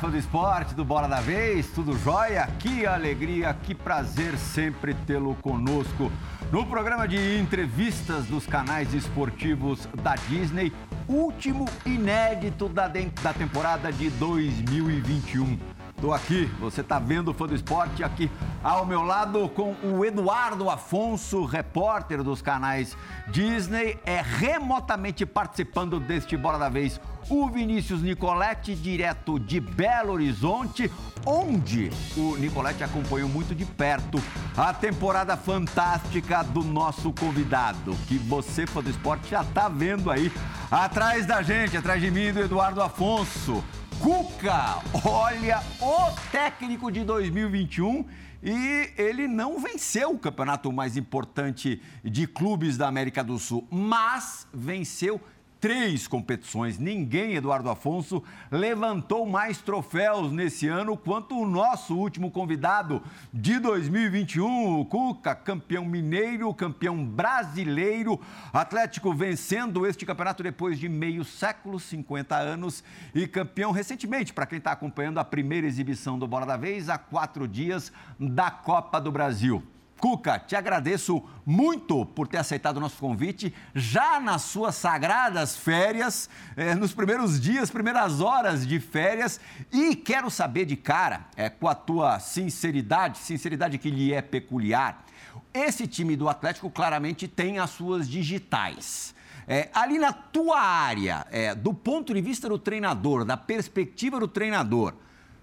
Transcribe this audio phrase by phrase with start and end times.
[0.00, 2.48] Fã do esporte, do Bola da Vez, tudo jóia?
[2.58, 6.10] Que alegria, que prazer sempre tê-lo conosco.
[6.50, 10.72] No programa de entrevistas dos canais esportivos da Disney,
[11.06, 15.58] último inédito da, da temporada de 2021.
[16.00, 18.30] Estou aqui, você está vendo o Fã do Esporte aqui
[18.64, 22.96] ao meu lado com o Eduardo Afonso, repórter dos canais
[23.28, 30.90] Disney, é remotamente participando deste Bola da Vez o Vinícius Nicoletti, direto de Belo Horizonte,
[31.26, 34.18] onde o Nicoletti acompanhou muito de perto
[34.56, 40.32] a temporada fantástica do nosso convidado, que você, fã do esporte, já está vendo aí
[40.70, 43.62] atrás da gente, atrás de mim, do Eduardo Afonso.
[44.00, 48.06] Cuca, olha o técnico de 2021
[48.42, 54.48] e ele não venceu o campeonato mais importante de clubes da América do Sul, mas
[54.54, 55.20] venceu
[55.60, 56.78] três competições.
[56.78, 63.02] Ninguém, Eduardo Afonso, levantou mais troféus nesse ano quanto o nosso último convidado
[63.32, 68.18] de 2021, o Cuca, campeão mineiro, campeão brasileiro,
[68.52, 72.82] Atlético vencendo este campeonato depois de meio século, 50 anos,
[73.14, 76.96] e campeão recentemente, para quem está acompanhando a primeira exibição do Bola da Vez, há
[76.96, 79.62] quatro dias da Copa do Brasil.
[80.00, 86.30] Cuca, te agradeço muito por ter aceitado o nosso convite, já nas suas sagradas férias,
[86.56, 89.38] eh, nos primeiros dias, primeiras horas de férias,
[89.70, 95.04] e quero saber de cara, eh, com a tua sinceridade, sinceridade que lhe é peculiar,
[95.52, 99.14] esse time do Atlético claramente tem as suas digitais.
[99.46, 104.28] É, ali na tua área, é, do ponto de vista do treinador, da perspectiva do
[104.28, 104.94] treinador,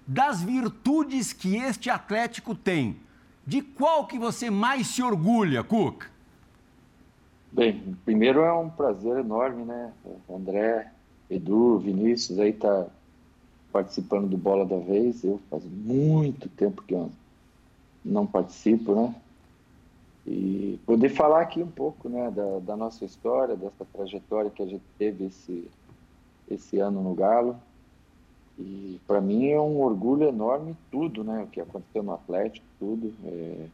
[0.08, 3.02] das virtudes que este Atlético tem,
[3.48, 6.04] de qual que você mais se orgulha, Cook?
[7.50, 9.94] Bem, primeiro é um prazer enorme, né?
[10.30, 10.92] André,
[11.32, 12.88] Edu, Vinícius aí tá
[13.72, 15.24] participando do Bola da Vez.
[15.24, 17.10] Eu faz muito tempo que eu
[18.04, 19.16] não participo, né?
[20.26, 24.68] E poder falar aqui um pouco, né, da, da nossa história, dessa trajetória que a
[24.68, 25.66] gente teve esse,
[26.52, 27.58] esse ano no Galo.
[28.60, 31.44] E para mim é um orgulho enorme tudo, né?
[31.44, 33.14] O que aconteceu no Atlético, tudo.
[33.26, 33.68] É,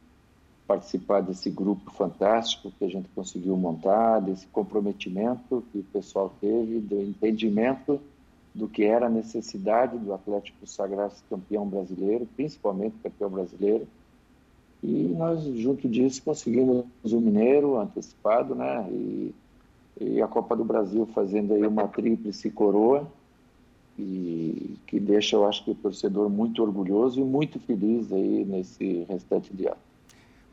[0.68, 6.80] participar desse grupo fantástico que a gente conseguiu montar, desse comprometimento que o pessoal teve,
[6.80, 8.00] do entendimento
[8.56, 13.88] do que era a necessidade do Atlético sagrar-se campeão brasileiro, principalmente campeão brasileiro.
[14.82, 18.86] E nós, junto disso, conseguimos o Mineiro antecipado, né?
[18.92, 19.36] E,
[20.00, 23.08] e a Copa do Brasil fazendo aí uma tríplice coroa
[23.98, 29.06] e que deixa, eu acho que o torcedor muito orgulhoso e muito feliz aí nesse
[29.08, 29.78] restante de ano.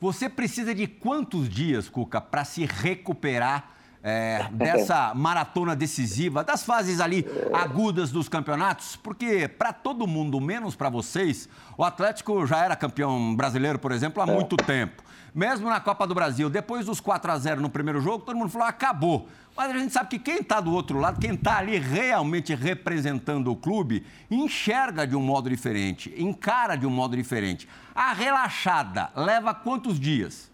[0.00, 7.00] Você precisa de quantos dias, Cuca, para se recuperar é, dessa maratona decisiva, das fases
[7.00, 8.96] ali agudas dos campeonatos?
[8.96, 14.22] Porque para todo mundo, menos para vocês, o Atlético já era campeão brasileiro, por exemplo,
[14.22, 14.34] há é.
[14.34, 15.02] muito tempo.
[15.34, 18.50] Mesmo na Copa do Brasil, depois dos 4 a 0 no primeiro jogo, todo mundo
[18.50, 19.28] falou: acabou.
[19.56, 23.50] Mas a gente sabe que quem está do outro lado, quem está ali realmente representando
[23.50, 27.68] o clube, enxerga de um modo diferente, encara de um modo diferente.
[27.94, 30.50] A relaxada leva quantos dias?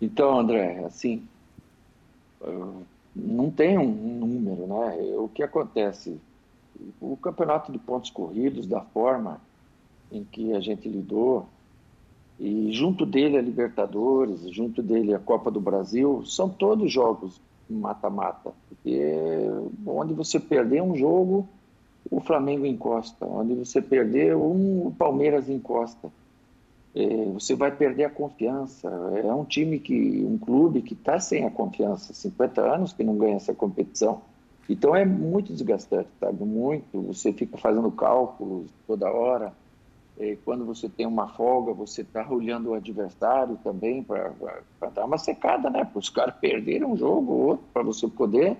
[0.00, 1.26] Então, André, assim,
[3.14, 4.96] não tem um número, né?
[5.16, 6.18] O que acontece?
[7.00, 9.40] O campeonato de pontos corridos, da forma
[10.12, 11.46] em que a gente lidou,
[12.38, 18.52] e junto dele a Libertadores, junto dele a Copa do Brasil, são todos jogos mata-mata.
[19.84, 21.48] Onde você perder um jogo,
[22.10, 23.26] o Flamengo encosta.
[23.26, 26.10] Onde você perder um, o Palmeiras encosta.
[26.98, 28.88] É, você vai perder a confiança.
[29.24, 33.16] É um time que, um clube que está sem a confiança, 50 anos que não
[33.16, 34.20] ganha essa competição.
[34.68, 36.44] Então é muito desgastante, sabe?
[36.44, 37.00] Muito.
[37.02, 39.52] Você fica fazendo cálculos toda hora
[40.18, 44.32] é, quando você tem uma folga, você está olhando o adversário também para
[44.92, 45.84] dar uma secada, né?
[45.84, 48.56] Para os caras perderem um jogo ou outro, para você poder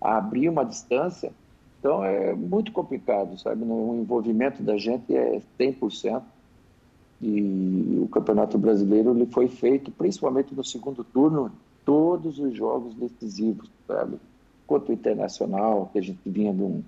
[0.00, 1.32] abrir uma distância.
[1.78, 3.62] Então é muito complicado, sabe?
[3.62, 6.22] O envolvimento da gente é 100%.
[7.20, 11.50] E o Campeonato Brasileiro ele foi feito, principalmente no segundo turno,
[11.84, 14.18] todos os jogos decisivos, sabe?
[14.66, 16.82] Contra o Internacional, que a gente vinha de um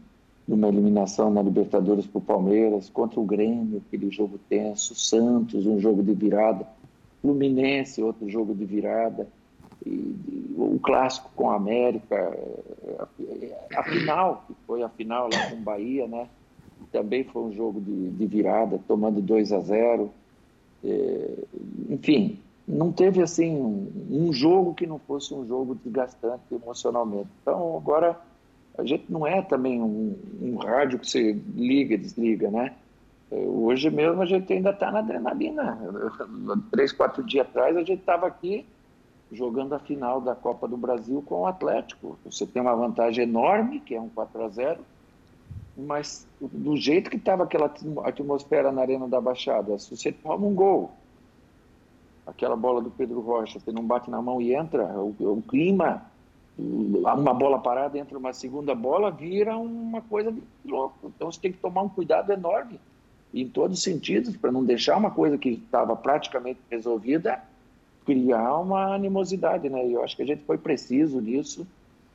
[0.48, 5.78] numa eliminação na Libertadores para o Palmeiras, contra o Grêmio, aquele jogo tenso, Santos, um
[5.78, 6.66] jogo de virada,
[7.20, 9.28] Fluminense, outro jogo de virada,
[9.84, 12.34] e, e, o clássico com a América,
[12.98, 16.28] a, a, final, que foi a final lá com o Bahia, né?
[16.92, 20.10] Também foi um jogo de, de virada, tomando 2 a 0.
[20.84, 21.34] É,
[21.90, 27.28] enfim, não teve assim um, um jogo que não fosse um jogo desgastante emocionalmente.
[27.42, 28.16] Então agora
[28.78, 32.74] A gente não é também um, um rádio que você liga e desliga, né?
[33.30, 35.76] Hoje mesmo a gente ainda está na adrenalina.
[36.70, 38.64] Três, quatro dias atrás a gente estava aqui
[39.32, 42.16] jogando a final da Copa do Brasil com o Atlético.
[42.24, 44.78] Você tem uma vantagem enorme, que é um 4 a 0
[45.78, 47.72] mas do jeito que estava aquela
[48.04, 50.90] atmosfera na Arena da Baixada, se você toma um gol,
[52.26, 56.02] aquela bola do Pedro Rocha, você não bate na mão e entra, o, o clima,
[56.58, 61.12] uma bola parada entra uma segunda bola, vira uma coisa de louco.
[61.14, 62.80] Então você tem que tomar um cuidado enorme
[63.32, 67.40] em todos os sentidos para não deixar uma coisa que estava praticamente resolvida
[68.04, 69.86] criar uma animosidade, né?
[69.86, 71.66] E eu acho que a gente foi preciso nisso,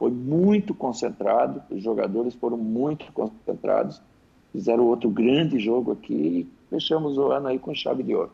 [0.04, 4.02] foi muito concentrado, os jogadores foram muito concentrados,
[4.52, 8.30] fizeram outro grande jogo aqui e fechamos o ano aí com chave de ouro.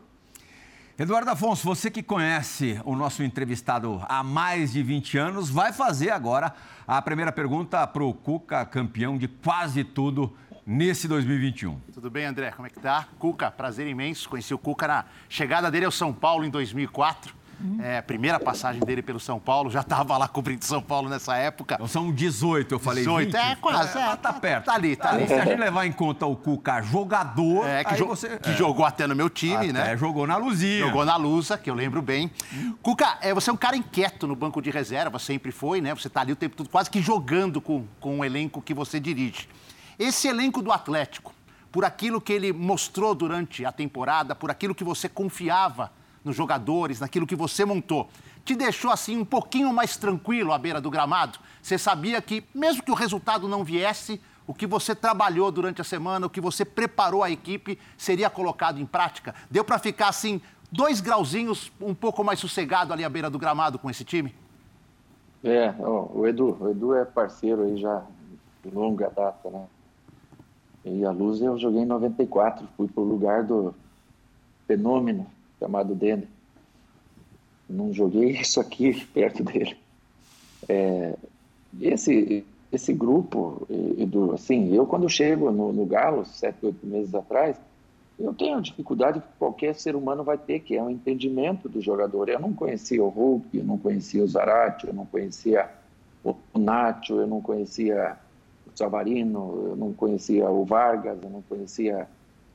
[0.98, 6.10] Eduardo Afonso, você que conhece o nosso entrevistado há mais de 20 anos, vai fazer
[6.10, 6.52] agora
[6.88, 10.32] a primeira pergunta para o Cuca, campeão de quase tudo
[10.66, 11.78] nesse 2021.
[11.94, 12.50] Tudo bem, André?
[12.50, 13.06] Como é que tá?
[13.16, 14.28] Cuca, prazer imenso.
[14.28, 17.39] Conheci o Cuca na chegada dele ao São Paulo em 2004.
[17.80, 21.74] É, primeira passagem dele pelo São Paulo, já estava lá cobrindo São Paulo nessa época.
[21.74, 23.36] Então são 18, eu falei 18, 20.
[23.36, 23.98] é quase.
[23.98, 24.64] É, tá, tá perto.
[24.64, 25.26] Tá ali, tá ali.
[25.26, 28.56] Se a gente levar em conta o Cuca jogador, é, que, jo você, que é.
[28.56, 29.96] jogou até no meu time, até né?
[29.96, 30.86] jogou na Luzia.
[30.86, 32.30] Jogou na Lusa, que eu lembro bem.
[32.52, 32.74] Hum.
[32.82, 35.94] Cuca, é, você é um cara inquieto no banco de reserva, sempre foi, né?
[35.94, 38.98] Você tá ali o tempo todo quase que jogando com, com o elenco que você
[38.98, 39.48] dirige.
[39.98, 41.34] Esse elenco do Atlético,
[41.70, 45.92] por aquilo que ele mostrou durante a temporada, por aquilo que você confiava
[46.24, 48.08] nos jogadores, naquilo que você montou
[48.44, 51.38] te deixou assim um pouquinho mais tranquilo à beira do gramado?
[51.62, 55.84] Você sabia que, mesmo que o resultado não viesse, o que você trabalhou durante a
[55.84, 59.34] semana, o que você preparou a equipe, seria colocado em prática?
[59.50, 60.40] Deu para ficar assim,
[60.72, 64.34] dois grauzinhos um pouco mais sossegado ali à beira do gramado com esse time?
[65.42, 68.02] É, o Edu, o Edu é parceiro aí já
[68.62, 69.66] de longa data, né?
[70.84, 73.74] E a Luz eu joguei em 94, fui pro lugar do
[74.66, 75.26] fenômeno
[75.60, 76.26] chamado Denner
[77.70, 79.76] não joguei isso aqui perto dele.
[80.68, 81.14] É,
[81.80, 83.66] esse, esse grupo,
[83.96, 87.56] Edu, assim, eu quando chego no, no Galo, sete, oito meses atrás,
[88.18, 91.80] eu tenho a dificuldade que qualquer ser humano vai ter, que é um entendimento do
[91.80, 92.28] jogador.
[92.28, 95.70] Eu não conhecia o Hulk, eu não conhecia o Zarate, eu não conhecia
[96.22, 98.18] o Nacho, eu não conhecia
[98.66, 102.06] o Savarino, eu não conhecia o Vargas, eu não conhecia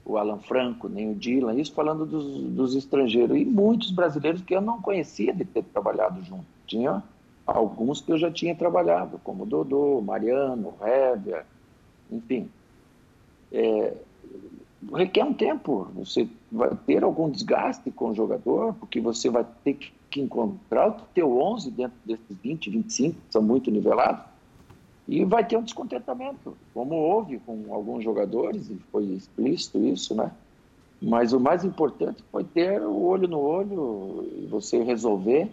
[0.05, 3.35] o Alan Franco, nem o Dylan, isso falando dos, dos, estrangeiros.
[3.35, 6.45] E muitos brasileiros que eu não conhecia de ter trabalhado junto.
[6.67, 7.03] Tinha
[7.45, 11.43] alguns que eu já tinha trabalhado, como Dodô, Mariano, Hever,
[12.11, 12.47] enfim.
[13.51, 13.93] É,
[14.93, 15.87] requer um tempo.
[15.95, 19.73] Você vai ter algum desgaste com o jogador, porque você vai ter
[20.11, 24.34] que encontrar o teu 11 dentro desses 20, 25, que são muito nivelados
[25.07, 30.31] e vai ter um descontentamento, como houve com alguns jogadores, e foi explícito isso, né?
[31.01, 35.51] Mas o mais importante foi ter o olho no olho e você resolver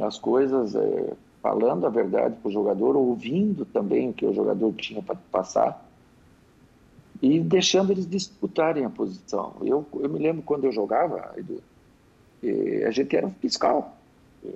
[0.00, 1.12] as coisas é,
[1.42, 5.84] falando a verdade para o jogador, ouvindo também o que o jogador tinha para passar
[7.20, 9.54] e deixando eles disputarem a posição.
[9.62, 11.62] Eu, eu me lembro quando eu jogava, Edu,
[12.86, 13.96] a gente era fiscal.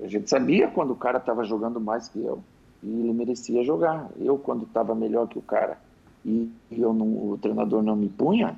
[0.03, 2.43] A gente sabia quando o cara estava jogando mais que eu
[2.83, 4.11] e ele merecia jogar.
[4.19, 5.79] Eu, quando estava melhor que o cara
[6.25, 8.57] e eu não, o treinador não me punha,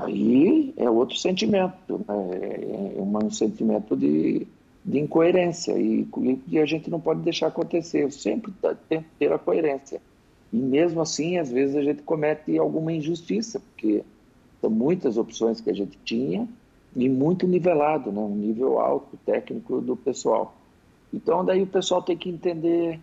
[0.00, 2.30] aí é outro sentimento, né?
[2.32, 4.46] é, é um sentimento de,
[4.84, 6.06] de incoerência e,
[6.48, 8.02] e, a gente não pode deixar acontecer.
[8.02, 8.52] Eu sempre
[8.88, 10.00] tento ter a coerência.
[10.52, 14.02] E mesmo assim, às vezes a gente comete alguma injustiça, porque
[14.60, 16.46] são muitas opções que a gente tinha
[16.94, 18.20] e muito nivelado, né?
[18.20, 20.54] um nível alto técnico do pessoal.
[21.14, 23.00] Então, daí o pessoal tem que entender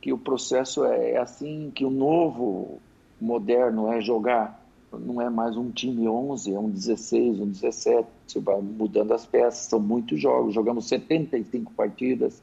[0.00, 2.80] que o processo é, é assim, que o novo
[3.20, 8.40] moderno é jogar, não é mais um time 11, é um 16, um 17, você
[8.40, 12.42] vai mudando as peças, são muitos jogos, jogamos 75 partidas,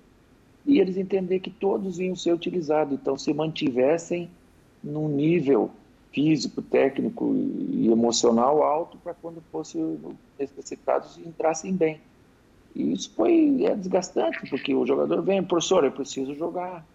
[0.66, 4.30] e eles entender que todos iam ser utilizados, então se mantivessem
[4.84, 5.72] num nível
[6.12, 10.00] físico, técnico e emocional alto para quando fossem
[10.40, 12.00] necessitados entrassem bem.
[12.76, 16.86] E isso foi é desgastante, porque o jogador vem, professor, eu preciso jogar,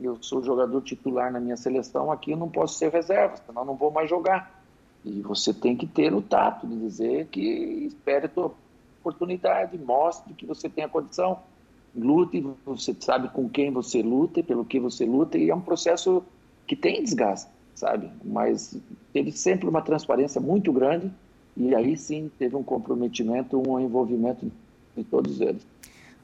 [0.00, 3.74] eu sou jogador titular na minha seleção, aqui eu não posso ser reserva, senão não
[3.74, 4.62] vou mais jogar.
[5.04, 8.52] E você tem que ter o tato de dizer que espere a tua
[9.00, 11.40] oportunidade, mostre que você tem a condição,
[11.94, 16.22] lute, você sabe com quem você luta, pelo que você luta, e é um processo
[16.66, 18.10] que tem desgaste, sabe?
[18.24, 18.78] Mas
[19.12, 21.10] teve sempre uma transparência muito grande,
[21.56, 24.50] e aí sim teve um comprometimento, um envolvimento
[24.96, 25.66] de todos eles.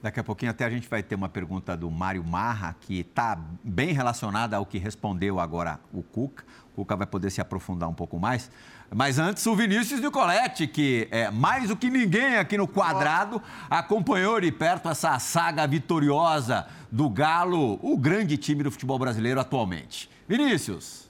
[0.01, 3.37] Daqui a pouquinho até a gente vai ter uma pergunta do Mário Marra, que está
[3.65, 6.45] bem relacionada ao que respondeu agora o Cuca.
[6.73, 8.49] O Cuca vai poder se aprofundar um pouco mais.
[8.95, 14.41] Mas antes, o Vinícius Nicoletti, que é mais do que ninguém aqui no quadrado, acompanhou
[14.41, 20.09] de perto essa saga vitoriosa do Galo, o grande time do futebol brasileiro atualmente.
[20.29, 21.08] Vinícius.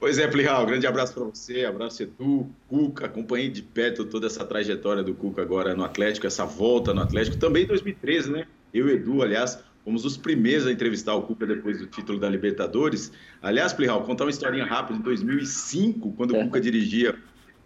[0.00, 4.46] Pois é, Plihal, grande abraço para você, abraço Edu, Cuca, acompanhei de perto toda essa
[4.46, 8.46] trajetória do Cuca agora no Atlético, essa volta no Atlético, também em 2013, né?
[8.72, 12.30] Eu e Edu, aliás, fomos os primeiros a entrevistar o Cuca depois do título da
[12.30, 13.12] Libertadores.
[13.42, 16.44] Aliás, Plihal, contar uma historinha rápida, em 2005, quando o é.
[16.44, 17.14] Cuca dirigia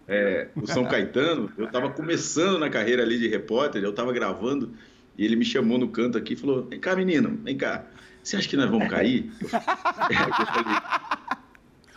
[0.05, 4.73] é, o São Caetano, eu estava começando na carreira ali de repórter, eu estava gravando,
[5.17, 7.85] e ele me chamou no canto aqui e falou, vem cá, menino, vem cá,
[8.21, 9.31] você acha que nós vamos cair?
[9.41, 10.81] eu falei,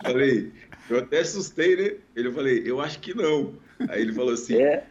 [0.02, 0.52] Falei,
[0.88, 1.97] eu até assustei, né?
[2.14, 3.55] Ele falei, eu acho que não.
[3.88, 4.85] Aí ele falou assim, é.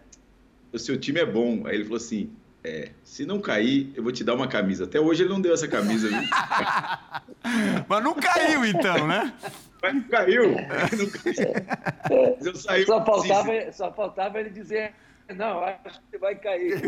[0.71, 1.65] o seu time é bom.
[1.65, 2.31] Aí ele falou assim,
[2.63, 4.83] é, se não cair, eu vou te dar uma camisa.
[4.83, 6.09] Até hoje ele não deu essa camisa.
[7.87, 9.33] Mas não caiu então, né?
[9.81, 10.51] Mas não caiu.
[10.51, 12.37] Não caiu.
[12.43, 14.93] Eu saí só, faltava, assim, só faltava ele dizer,
[15.35, 16.81] não, acho que vai cair.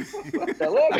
[0.57, 0.95] Tá louco?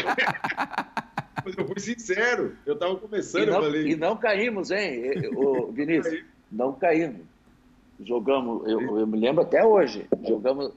[1.45, 3.87] Mas eu fui sincero, eu estava começando, não, eu falei.
[3.87, 6.23] E não caímos, hein, o Vinícius?
[6.51, 7.21] Não caímos.
[7.99, 10.71] Jogamos, eu, eu, me lembro até hoje, jogamos,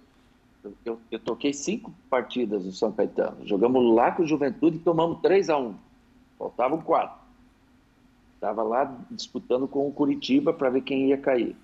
[0.84, 3.46] eu, eu, toquei cinco partidas no São Caetano.
[3.46, 5.74] Jogamos lá com o Juventude e tomamos 3 a 1
[6.36, 7.22] Faltavam quatro.
[8.34, 11.54] Estava lá disputando com o Curitiba para ver quem ia cair.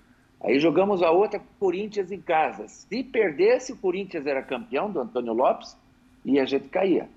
[0.41, 2.65] Aí jogamos a outra Corinthians em casa.
[2.69, 5.75] Se perdesse, o Corinthians era campeão do Antônio Lopes
[6.23, 7.09] e a gente caía.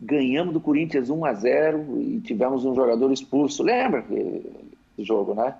[0.00, 3.64] Ganhamos do Corinthians 1 a 0 e tivemos um jogador expulso.
[3.64, 5.56] Lembra esse jogo, né?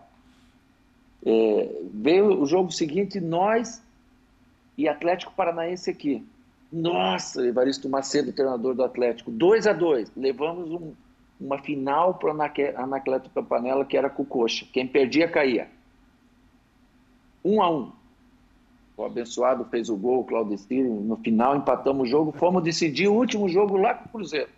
[1.25, 3.83] É, veio o jogo seguinte, nós
[4.77, 6.27] e Atlético Paranaense aqui.
[6.73, 9.31] Nossa, Evaristo Macedo, treinador do Atlético.
[9.31, 10.93] 2 a 2 Levamos um,
[11.41, 14.67] uma final para o Anacleto Campanella, que era com o Coxa.
[14.73, 15.69] Quem perdia, caía.
[17.45, 17.93] 1 um a 1 um.
[18.97, 21.01] O abençoado fez o gol, o Claudecino.
[21.01, 22.33] No final, empatamos o jogo.
[22.33, 24.51] Fomos decidir o último jogo lá com o Cruzeiro.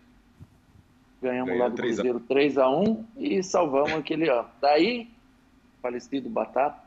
[1.23, 4.49] Ganhamos Ganhou lá do Cruzeiro 3 a 1 e salvamos aquele ano.
[4.61, 5.09] Daí
[5.83, 6.81] falecido Batata,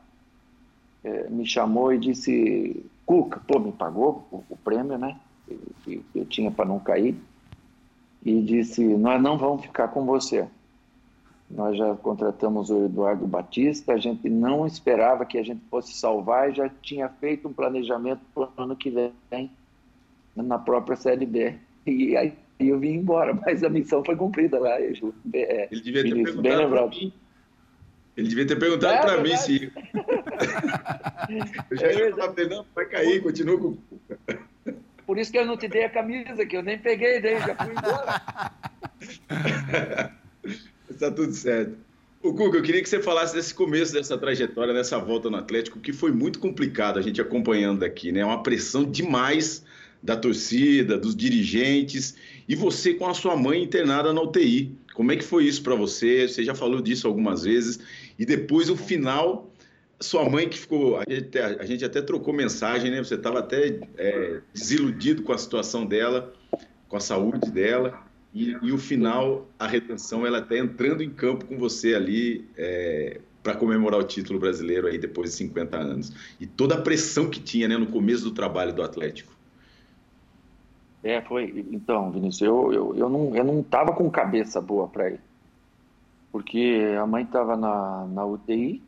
[1.04, 5.16] é, me chamou e disse: Cuca, pô, me pagou o, o prêmio, né?
[5.84, 7.14] Que eu, tinha para não cair.
[8.24, 10.48] E disse: Nós não vamos ficar com você.
[11.48, 16.50] Nós já contratamos o Eduardo Batista, a gente não esperava que a gente fosse salvar
[16.50, 19.48] e já tinha feito um planejamento para o ano que vem
[20.34, 21.54] na própria Série B.
[21.86, 24.70] E aí eu vim embora, mas a missão foi cumprida lá.
[24.80, 24.88] É,
[25.70, 26.96] Ele devia ter perguntado bem lembrado.
[26.96, 27.12] Mim
[28.16, 29.70] ele devia ter perguntado é, para mim se.
[31.70, 33.76] eu já ia falar não, vai cair, continua com.
[35.06, 37.54] Por isso que eu não te dei a camisa, que eu nem peguei daí, já
[37.54, 38.22] fui embora.
[40.90, 41.76] Está tudo certo.
[42.22, 45.78] O Cuca, eu queria que você falasse desse começo dessa trajetória, dessa volta no Atlético,
[45.78, 48.24] que foi muito complicado a gente acompanhando aqui, né?
[48.24, 49.64] Uma pressão demais
[50.02, 52.16] da torcida, dos dirigentes,
[52.48, 54.74] e você com a sua mãe internada na UTI.
[54.94, 56.26] Como é que foi isso para você?
[56.26, 57.78] Você já falou disso algumas vezes.
[58.18, 59.50] E depois o final,
[60.00, 60.98] sua mãe que ficou.
[60.98, 62.98] A gente, a gente até trocou mensagem, né?
[62.98, 66.32] Você estava até é, desiludido com a situação dela,
[66.88, 68.02] com a saúde dela.
[68.34, 73.20] E, e, o final, a retenção, ela até entrando em campo com você ali é,
[73.42, 76.12] para comemorar o título brasileiro aí depois de 50 anos.
[76.38, 79.32] E toda a pressão que tinha né, no começo do trabalho do Atlético.
[81.02, 81.64] É, foi.
[81.70, 85.20] Então, Vinícius, eu, eu, eu não eu não estava com cabeça boa para ir
[86.36, 88.82] porque a mãe estava na, na UTI,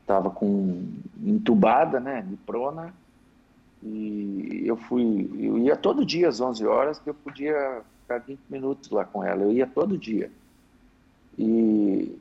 [0.00, 0.84] estava é, com
[1.22, 2.92] entubada, né, de prona,
[3.80, 8.40] e eu fui, eu ia todo dia às 11 horas, que eu podia ficar 20
[8.50, 10.28] minutos lá com ela, eu ia todo dia.
[11.38, 12.18] E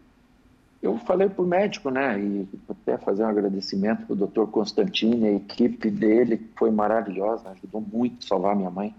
[0.79, 5.25] eu falei para o médico, né, e até fazer um agradecimento para o doutor Constantino,
[5.25, 8.93] a equipe dele, que foi maravilhosa, ajudou muito a salvar minha mãe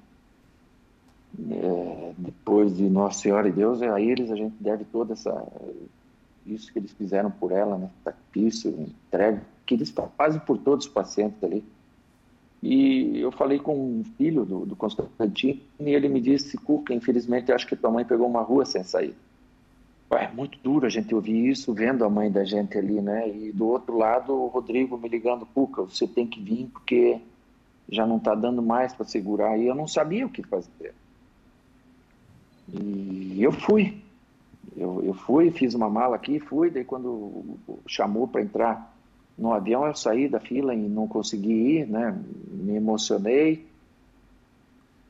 [1.50, 5.32] é, depois de Nossa Senhora e Deus, a eles a gente deve toda essa
[6.46, 7.90] isso que eles fizeram por ela, né?
[8.02, 11.64] Sacrifício, entrega, que eles fazem por todos os pacientes ali.
[12.62, 17.52] E eu falei com um filho do, do Constantino e ele me disse, Cuca, infelizmente
[17.52, 19.14] acho que tua mãe pegou uma rua sem sair.
[20.10, 23.28] É muito duro a gente ouvir isso, vendo a mãe da gente ali, né?
[23.28, 27.20] E do outro lado, o Rodrigo me ligando, Cuca, você tem que vir porque
[27.88, 29.58] já não está dando mais para segurar.
[29.58, 30.94] E eu não sabia o que fazer.
[32.72, 34.02] E eu fui.
[34.76, 36.70] Eu, eu fui, fiz uma mala aqui, fui.
[36.70, 37.56] Daí, quando
[37.86, 38.94] chamou para entrar
[39.36, 42.18] no avião, eu saí da fila e não consegui ir, né?
[42.50, 43.66] Me emocionei.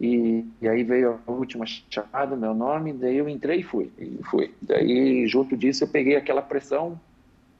[0.00, 3.90] E, e, aí veio a última chamada, meu nome, daí eu entrei e fui.
[3.98, 4.52] E fui.
[4.60, 6.98] Daí, junto disso, eu peguei aquela pressão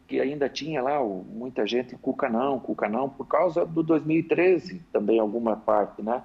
[0.07, 5.19] que ainda tinha lá muita gente, Cuca não, Cuca não, por causa do 2013 também,
[5.19, 6.23] alguma parte, né?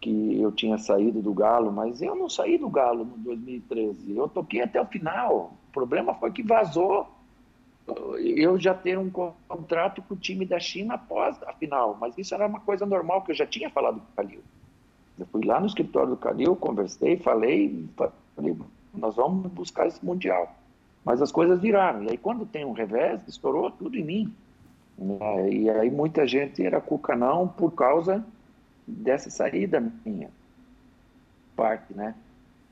[0.00, 4.16] Que eu tinha saído do Galo, mas eu não saí do Galo no 2013.
[4.16, 5.52] Eu toquei até o final.
[5.68, 7.08] O problema foi que vazou
[8.18, 12.34] eu já ter um contrato com o time da China após a final, mas isso
[12.34, 14.40] era uma coisa normal que eu já tinha falado com o Calil.
[15.18, 17.88] Eu fui lá no escritório do Calil, conversei, falei,
[18.36, 18.56] falei,
[18.94, 20.54] nós vamos buscar esse mundial.
[21.04, 22.04] Mas as coisas viraram.
[22.04, 24.34] E aí quando tem um revés, estourou tudo em mim.
[25.50, 28.24] E aí muita gente era cuca não por causa
[28.88, 30.30] dessa saída minha
[31.54, 32.14] parte, né?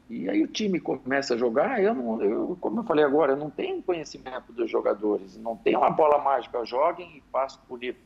[0.09, 3.37] E aí o time começa a jogar, eu não, eu, como eu falei agora, eu
[3.37, 7.99] não tenho conhecimento dos jogadores, não tem uma bola mágica, joguem e passo bonito.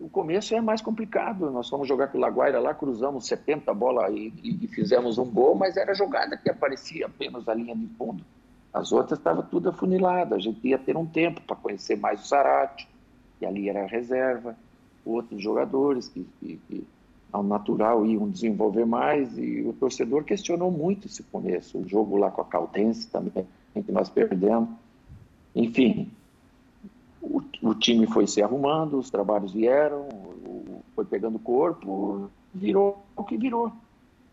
[0.00, 4.10] O começo é mais complicado, nós fomos jogar com o Laguaira lá, cruzamos 70 bolas
[4.14, 8.24] e, e, fizemos um gol, mas era jogada que aparecia apenas a linha de fundo.
[8.72, 12.26] As outras estavam tudo afunilada, a gente ia ter um tempo para conhecer mais o
[12.26, 12.88] Sarate,
[13.42, 14.56] e ali era a reserva,
[15.04, 16.86] outros jogadores que, que, que
[17.32, 22.30] ao natural iam desenvolver mais e o torcedor questionou muito esse começo, o jogo lá
[22.30, 24.68] com a Caldense também, que nós perdemos.
[25.54, 26.10] Enfim,
[27.20, 33.24] o, o, time foi se arrumando, os trabalhos vieram, o, foi pegando corpo, virou o
[33.24, 33.72] que virou.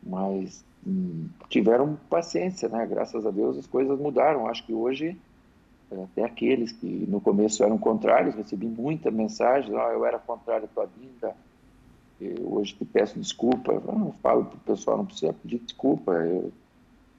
[0.02, 2.86] Mas hum, tiveram paciência, né?
[2.86, 4.48] Graças a Deus as coisas mudaram.
[4.48, 5.18] Acho que hoje,
[5.92, 10.68] até aqueles que no começo eram contrários, recebi muita mensagem, ah, eu era contrário à
[10.68, 11.36] tua vinda,
[12.20, 16.12] eu hoje te peço desculpa, eu não falo para o pessoal, não precisa pedir desculpa,
[16.14, 16.52] eu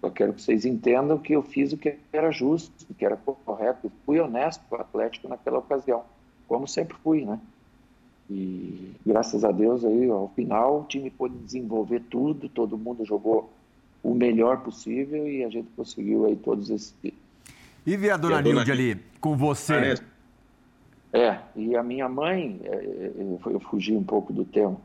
[0.00, 3.16] só quero que vocês entendam que eu fiz o que era justo, o que era
[3.16, 6.02] correto, eu fui honesto com o Atlético naquela ocasião,
[6.46, 7.38] como sempre fui, né?
[8.30, 13.50] E graças a Deus aí, ao final, o time pôde desenvolver tudo, todo mundo jogou
[14.02, 16.94] o melhor possível e a gente conseguiu aí todos esses
[17.86, 19.94] E ver a dona Nilde ali com você?
[21.12, 23.12] É, e a minha mãe, é, é,
[23.46, 24.76] eu fugi um pouco do tema,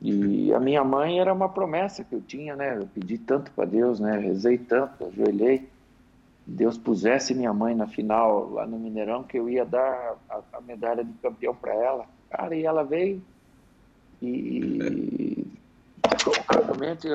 [0.00, 2.78] e a minha mãe era uma promessa que eu tinha, né?
[2.78, 4.18] Eu pedi tanto para Deus, né?
[4.18, 5.68] Rezei tanto, ajoelhei.
[6.46, 10.60] Deus pusesse minha mãe na final lá no Mineirão, que eu ia dar a, a
[10.60, 12.06] medalha de campeão para ela.
[12.30, 13.22] Cara, e ela veio
[14.22, 15.46] e
[16.50, 17.08] realmente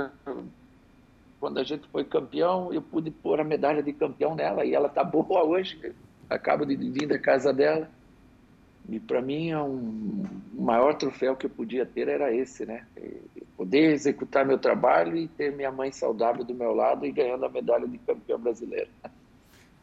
[1.40, 4.90] quando a gente foi campeão, eu pude pôr a medalha de campeão nela e ela
[4.90, 5.94] tá boa hoje.
[6.30, 7.90] Acabo de vir da casa dela
[8.88, 10.24] e para mim, é um,
[10.56, 12.84] o maior troféu que eu podia ter era esse, né?
[13.58, 17.50] Poder executar meu trabalho e ter minha mãe saudável do meu lado e ganhando a
[17.50, 18.90] medalha de campeão brasileiro.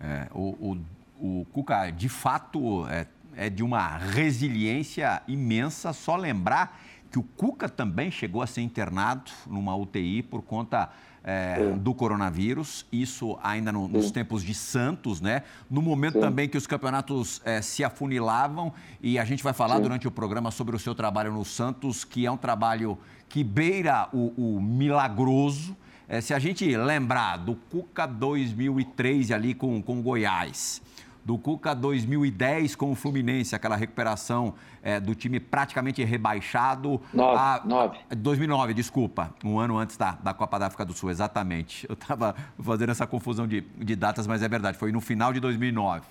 [0.01, 0.77] É, o,
[1.21, 5.93] o, o Cuca, de fato, é, é de uma resiliência imensa.
[5.93, 6.81] Só lembrar
[7.13, 10.91] que o Cuca também chegou a ser internado numa UTI por conta
[11.23, 15.43] é, do coronavírus, isso ainda no, nos tempos de Santos, né?
[15.71, 16.21] No momento Sim.
[16.21, 19.83] também que os campeonatos é, se afunilavam, e a gente vai falar Sim.
[19.83, 22.99] durante o programa sobre o seu trabalho no Santos, que é um trabalho
[23.29, 25.77] que beira o, o milagroso.
[26.09, 30.81] É, se a gente lembrar do Cuca 2003 ali com, com Goiás,
[31.25, 37.01] do Cuca 2010 com o Fluminense, aquela recuperação é, do time praticamente rebaixado.
[37.13, 37.99] Nove, a, nove.
[38.17, 41.87] 2009, desculpa, um ano antes da, da Copa da África do Sul, exatamente.
[41.89, 45.41] Eu estava fazendo essa confusão de, de datas, mas é verdade, foi no final de
[45.41, 46.03] 2009.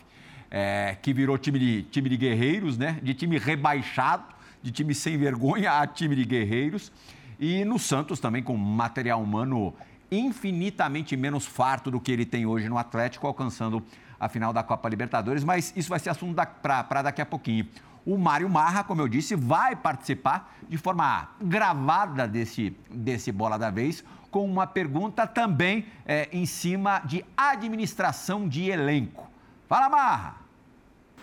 [0.53, 2.99] É, que virou time de, time de guerreiros, né?
[3.01, 4.25] De time rebaixado,
[4.61, 6.91] de time sem vergonha a time de guerreiros.
[7.39, 9.73] E no Santos também com material humano
[10.11, 13.81] infinitamente menos farto do que ele tem hoje no Atlético, alcançando
[14.21, 17.67] a final da Copa Libertadores, mas isso vai ser assunto para daqui a pouquinho.
[18.05, 23.71] O Mário Marra, como eu disse, vai participar de forma gravada desse, desse Bola da
[23.71, 29.27] Vez, com uma pergunta também é, em cima de administração de elenco.
[29.67, 30.35] Fala, Marra!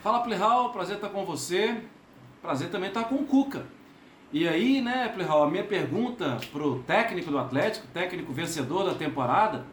[0.02, 1.80] Fala, Plihal, prazer estar com você.
[2.42, 3.64] Prazer também estar com o Cuca.
[4.32, 8.94] E aí, né, Plihal, a minha pergunta para o técnico do Atlético, técnico vencedor da
[8.94, 9.64] temporada,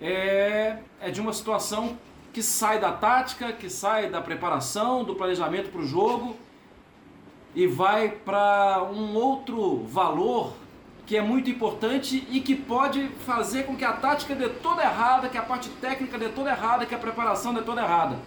[0.00, 1.96] é, é de uma situação
[2.38, 6.36] que sai da tática, que sai da preparação, do planejamento para o jogo
[7.52, 10.52] e vai para um outro valor
[11.04, 15.28] que é muito importante e que pode fazer com que a tática dê toda errada,
[15.28, 18.20] que a parte técnica dê toda errada, que a preparação dê toda errada.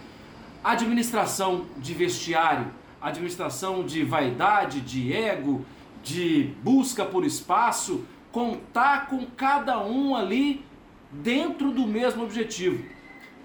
[0.62, 2.66] Administração de vestiário,
[3.00, 5.64] administração de vaidade, de ego,
[6.04, 10.62] de busca por espaço, contar com cada um ali
[11.10, 12.92] dentro do mesmo objetivo.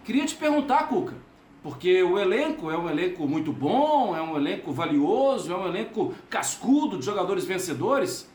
[0.07, 1.15] Queria te perguntar, Cuca,
[1.61, 6.15] porque o elenco é um elenco muito bom, é um elenco valioso, é um elenco
[6.29, 8.25] cascudo de jogadores vencedores.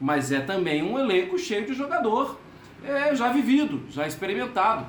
[0.00, 2.40] mas é também um elenco cheio de jogador
[2.82, 4.86] é, já vivido, já experimentado.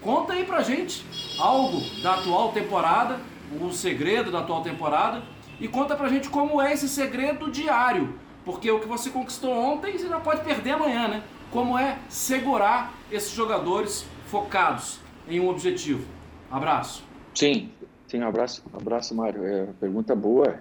[0.00, 1.04] Conta aí pra gente
[1.38, 3.20] algo da atual temporada,
[3.60, 5.22] um segredo da atual temporada,
[5.60, 9.98] e conta pra gente como é esse segredo diário, porque o que você conquistou ontem
[9.98, 11.22] você já pode perder amanhã, né?
[11.50, 16.06] Como é segurar esses jogadores focados em um objetivo.
[16.50, 17.04] Abraço.
[17.34, 17.70] Sim,
[18.06, 19.44] sim, abraço, abraço, Mário.
[19.44, 20.58] É pergunta boa.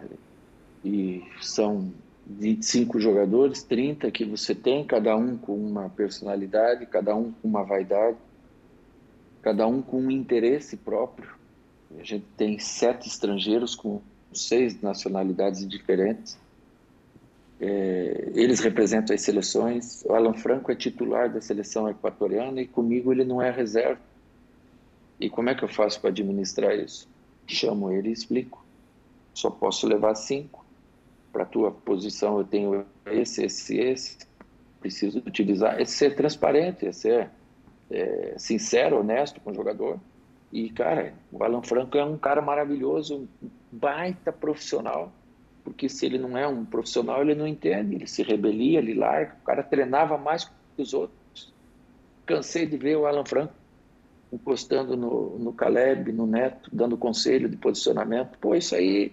[0.84, 1.92] E são
[2.26, 7.64] 25 jogadores, 30 que você tem, cada um com uma personalidade, cada um com uma
[7.64, 8.18] vaidade,
[9.42, 11.30] cada um com um interesse próprio.
[12.00, 14.02] A gente tem sete estrangeiros com
[14.34, 16.40] seis nacionalidades diferentes.
[17.60, 20.04] É, eles representam as seleções.
[20.06, 24.00] O Alan Franco é titular da seleção equatoriana e comigo ele não é reserva.
[25.22, 27.08] E como é que eu faço para administrar isso?
[27.46, 28.66] Chamo ele e explico.
[29.36, 30.66] Só posso levar cinco
[31.32, 34.18] para tua posição eu tenho esse, esse, esse,
[34.80, 35.80] preciso utilizar.
[35.80, 37.30] É ser transparente, é ser
[37.92, 40.00] é, sincero, honesto com o jogador.
[40.52, 43.30] E, cara, o Alan Franco é um cara maravilhoso,
[43.72, 45.14] baita profissional,
[45.64, 49.38] porque se ele não é um profissional, ele não entende, ele se rebelia, ele larga.
[49.40, 51.54] O cara treinava mais que os outros.
[52.26, 53.61] Cansei de ver o Alan Franco
[54.32, 58.38] encostando no, no Caleb, no Neto, dando conselho de posicionamento.
[58.40, 59.12] Pô, isso aí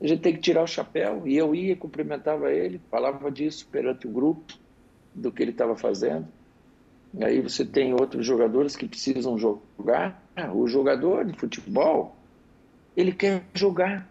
[0.00, 1.26] a gente tem que tirar o chapéu.
[1.26, 4.54] E eu ia, cumprimentava ele, falava disso perante o grupo,
[5.14, 6.26] do que ele estava fazendo.
[7.12, 10.22] E aí você tem outros jogadores que precisam jogar.
[10.54, 12.16] O jogador de futebol,
[12.96, 14.08] ele quer jogar.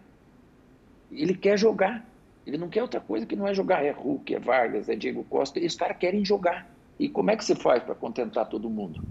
[1.10, 2.06] Ele quer jogar.
[2.46, 3.84] Ele não quer outra coisa que não é jogar.
[3.84, 5.58] É Hulk, é Vargas, é Diego Costa.
[5.58, 6.70] E os caras querem jogar.
[6.98, 9.02] E como é que você faz para contentar todo mundo?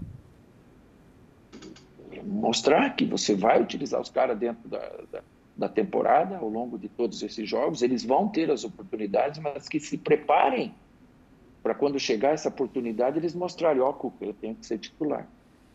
[2.24, 5.22] Mostrar que você vai utilizar os caras dentro da, da
[5.60, 7.82] da temporada, ao longo de todos esses jogos.
[7.82, 10.74] Eles vão ter as oportunidades, mas que se preparem
[11.62, 15.28] para quando chegar essa oportunidade eles mostrarem, ó, oh, eu tenho que ser titular.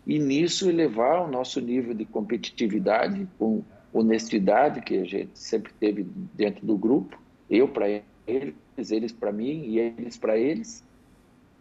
[0.08, 6.04] E nisso elevar o nosso nível de competitividade, com honestidade que a gente sempre teve
[6.34, 7.88] dentro do grupo, eu para
[8.26, 8.56] eles,
[8.90, 10.84] eles para mim e eles para eles,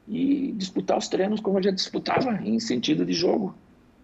[0.08, 3.54] e disputar os treinos como a gente disputava, em sentido de jogo.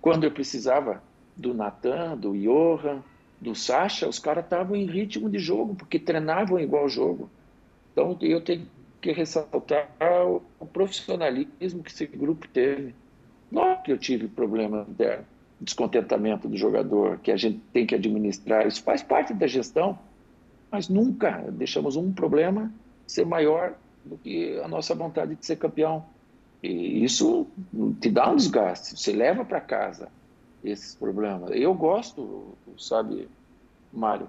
[0.00, 1.02] Quando eu precisava
[1.36, 3.02] do Natan, do Johan,
[3.40, 7.30] do Sacha, os caras estavam em ritmo de jogo, porque treinavam igual jogo.
[7.92, 8.66] Então eu tenho
[9.00, 9.88] que ressaltar
[10.26, 12.94] o, o profissionalismo que esse grupo teve.
[13.50, 15.24] Não que eu tive problema interno,
[15.60, 19.98] descontentamento do jogador, que a gente tem que administrar, isso faz parte da gestão,
[20.70, 22.72] mas nunca deixamos um problema
[23.06, 26.04] ser maior do que a nossa vontade de ser campeão.
[26.62, 27.46] E isso
[28.00, 30.08] te dá um desgaste, você leva para casa
[30.62, 31.50] esses problemas.
[31.52, 33.28] Eu gosto, sabe,
[33.92, 34.28] Mário,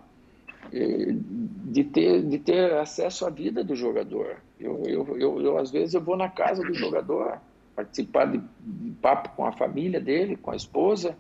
[0.72, 4.38] eh, de ter, de ter acesso à vida do jogador.
[4.60, 7.40] Eu, eu, eu, eu, às vezes, eu vou na casa do jogador,
[7.76, 11.18] participar de, de papo com a família dele, com a esposa,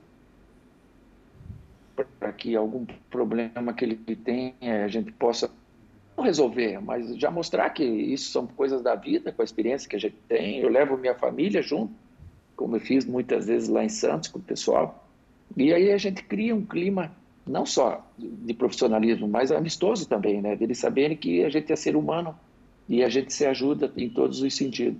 [2.19, 5.51] para que algum problema que ele tem a gente possa
[6.17, 9.95] não resolver, mas já mostrar que isso são coisas da vida, com a experiência que
[9.95, 10.59] a gente tem.
[10.59, 11.93] Eu levo minha família junto,
[12.55, 15.07] como eu fiz muitas vezes lá em Santos com o pessoal.
[15.55, 17.11] E aí a gente cria um clima
[17.45, 20.55] não só de profissionalismo, mas amistoso também, né?
[20.55, 22.37] Deles saberem que a gente é ser humano
[22.87, 24.99] e a gente se ajuda em todos os sentidos.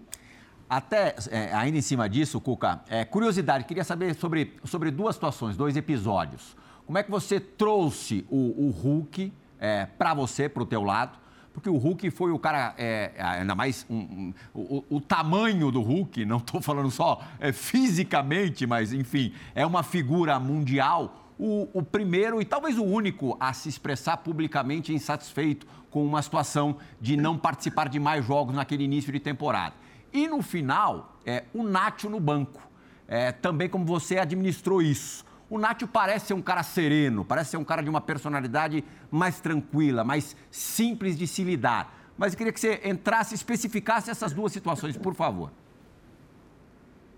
[0.69, 5.57] Até, é, ainda em cima disso, Cuca, é, curiosidade, queria saber sobre, sobre duas situações,
[5.57, 6.55] dois episódios.
[6.85, 11.21] Como é que você trouxe o, o Hulk é, para você, para o teu lado?
[11.53, 15.81] porque o Hulk foi o cara, é, ainda mais um, um, o, o, tamanho do
[15.81, 21.17] Hulk, não estou falando só é, fisicamente, mas enfim, é uma figura mundial.
[21.37, 26.77] O, o, primeiro e talvez o único a se expressar publicamente insatisfeito com uma situação
[27.01, 29.73] de não participar de mais jogos naquele início de temporada.
[30.13, 32.61] E no final, é, o Nacho no banco.
[33.07, 35.25] É, também como você administrou isso.
[35.51, 39.41] O Nátio parece ser um cara sereno, parece ser um cara de uma personalidade mais
[39.41, 42.13] tranquila, mais simples de se lidar.
[42.17, 45.51] Mas eu queria que você entrasse especificasse essas duas situações, por favor.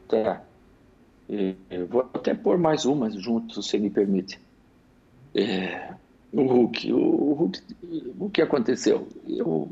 [0.08, 0.42] Tá.
[1.30, 4.42] Eu vou até pôr mais uma junto, se me permite.
[5.36, 5.94] É,
[6.32, 6.92] o Hulk.
[6.92, 7.62] O, Hulk.
[8.20, 9.08] O que aconteceu?
[9.28, 9.70] Eu,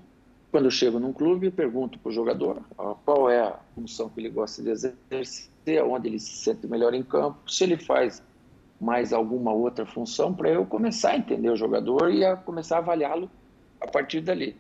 [0.52, 2.62] quando eu chego num clube, pergunto para o jogador
[3.06, 7.02] qual é a função que ele gosta de exercer, onde ele se sente melhor em
[7.02, 8.22] campo, se ele faz
[8.82, 12.80] mais alguma outra função para eu começar a entender o jogador e a começar a
[12.80, 13.30] avaliá-lo
[13.80, 14.58] a partir dali.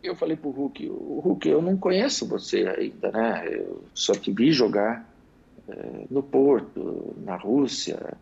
[0.00, 3.48] Eu falei para o Hulk, o Hulk, eu não conheço você ainda, né?
[3.50, 5.04] Eu só te vi jogar
[5.68, 8.16] é, no Porto, na Rússia,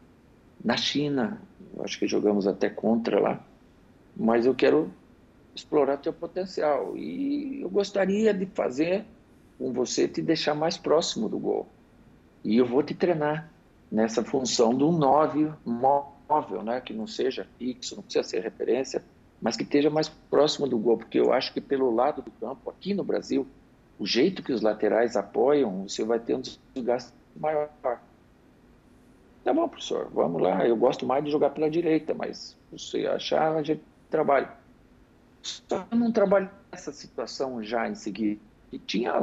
[0.65, 1.39] na China.
[1.77, 3.39] Eu acho que jogamos até contra lá.
[4.17, 4.91] Mas eu quero
[5.55, 6.97] explorar teu potencial.
[6.97, 9.05] E eu gostaria de fazer
[9.59, 11.69] com você te deixar mais próximo do gol.
[12.43, 13.51] E eu vou te treinar
[13.91, 16.81] nessa função do 9 móvel, né?
[16.81, 19.05] que não seja fixo, não precisa ser referência,
[19.41, 22.71] mas que esteja mais próximo do gol, porque eu acho que pelo lado do campo,
[22.71, 23.47] aqui no Brasil,
[23.99, 26.43] o jeito que os laterais apoiam, você vai ter um
[26.75, 27.71] desgaste maior.
[29.45, 30.67] Tá bom, professor, vamos lá.
[30.67, 34.51] Eu gosto mais de jogar pela direita, mas você achar, a gente trabalha.
[35.43, 38.41] Só não trabalho nessa situação já em seguida.
[38.73, 39.15] E tinha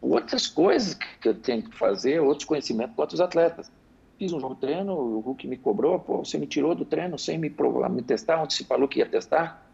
[0.00, 3.70] outras coisas que eu tenho que fazer, outros conhecimentos com outros atletas.
[4.18, 7.36] Fiz um jogo treino, o Hulk me cobrou, pô, você me tirou do treino sem
[7.36, 9.64] me, provar, me testar, onde se falou que ia testar.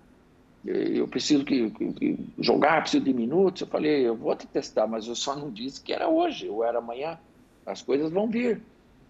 [0.64, 3.62] Eu preciso que, que, jogar, preciso de minutos.
[3.62, 6.64] Eu falei, eu vou te testar, mas eu só não disse que era hoje ou
[6.64, 7.18] era amanhã.
[7.64, 8.61] As coisas vão vir.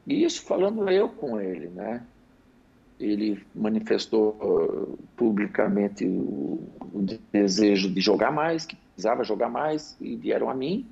[0.07, 2.03] E isso falando eu com ele, né?
[2.99, 6.61] Ele manifestou uh, publicamente o,
[6.93, 10.87] o desejo de jogar mais, que precisava jogar mais, e vieram a mim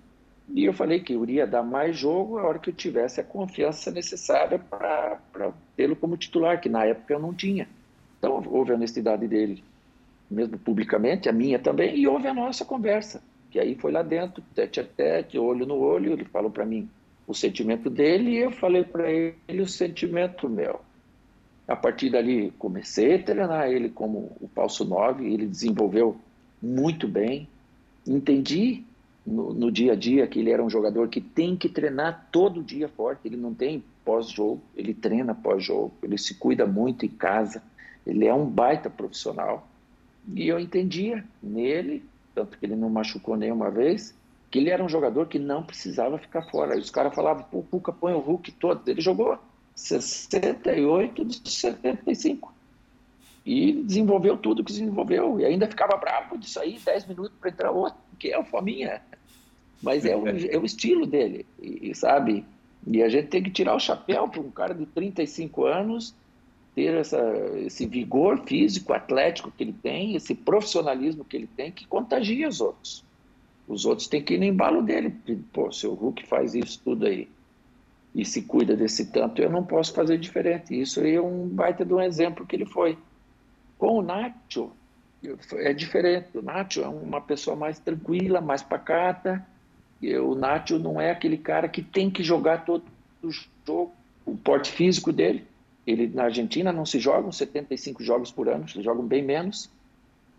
[0.54, 3.24] e eu falei que eu iria dar mais jogo a hora que eu tivesse a
[3.24, 7.68] confiança necessária para tê-lo como titular, que na época eu não tinha.
[8.18, 9.62] Então houve a honestidade dele,
[10.30, 14.42] mesmo publicamente, a minha também, e houve a nossa conversa, que aí foi lá dentro,
[14.54, 16.88] tete a tete, olho no olho, ele falou para mim
[17.26, 20.80] o sentimento dele e eu falei para ele o sentimento meu.
[21.66, 26.16] A partir dali comecei a treinar ele como o falso 9, ele desenvolveu
[26.62, 27.46] muito bem,
[28.06, 28.87] entendi
[29.28, 32.62] no, no, dia a dia que ele era um jogador que tem que treinar todo
[32.62, 33.20] dia forte.
[33.24, 37.62] Ele não tem pós-jogo, ele treina pós-jogo, ele se cuida muito em casa.
[38.06, 39.68] Ele é um baita profissional.
[40.34, 44.14] E eu entendia nele, tanto que ele não machucou nenhuma vez,
[44.50, 46.74] que ele era um jogador que não precisava ficar fora.
[46.74, 48.88] Aí os caras falavam, pô, o Cuca põe o Hulk todo.
[48.88, 49.38] Ele jogou
[49.74, 52.54] 68 de 75.
[53.44, 55.40] E desenvolveu tudo que desenvolveu.
[55.40, 59.02] E ainda ficava bravo de sair 10 minutos para entrar outro, que é o Fominha.
[59.82, 62.44] Mas é o, é o estilo dele, e, sabe?
[62.86, 66.14] E a gente tem que tirar o chapéu para um cara de 35 anos
[66.74, 67.20] ter essa,
[67.56, 72.60] esse vigor físico, atlético que ele tem, esse profissionalismo que ele tem, que contagia os
[72.60, 73.04] outros.
[73.66, 75.14] Os outros têm que ir no embalo dele.
[75.52, 77.28] Pô, se o Hulk faz isso tudo aí
[78.14, 80.78] e se cuida desse tanto, eu não posso fazer diferente.
[80.78, 82.98] Isso aí é um baita de um exemplo que ele foi.
[83.76, 84.72] Com o Nacho,
[85.52, 86.36] é diferente.
[86.36, 89.46] O Nacho é uma pessoa mais tranquila, mais pacata,
[90.00, 92.84] o Nacho não é aquele cara que tem que jogar todo
[93.22, 93.92] o jogo,
[94.24, 95.44] o porte físico dele.
[95.86, 99.70] Ele na Argentina não se jogam 75 jogos por ano, eles jogam bem menos.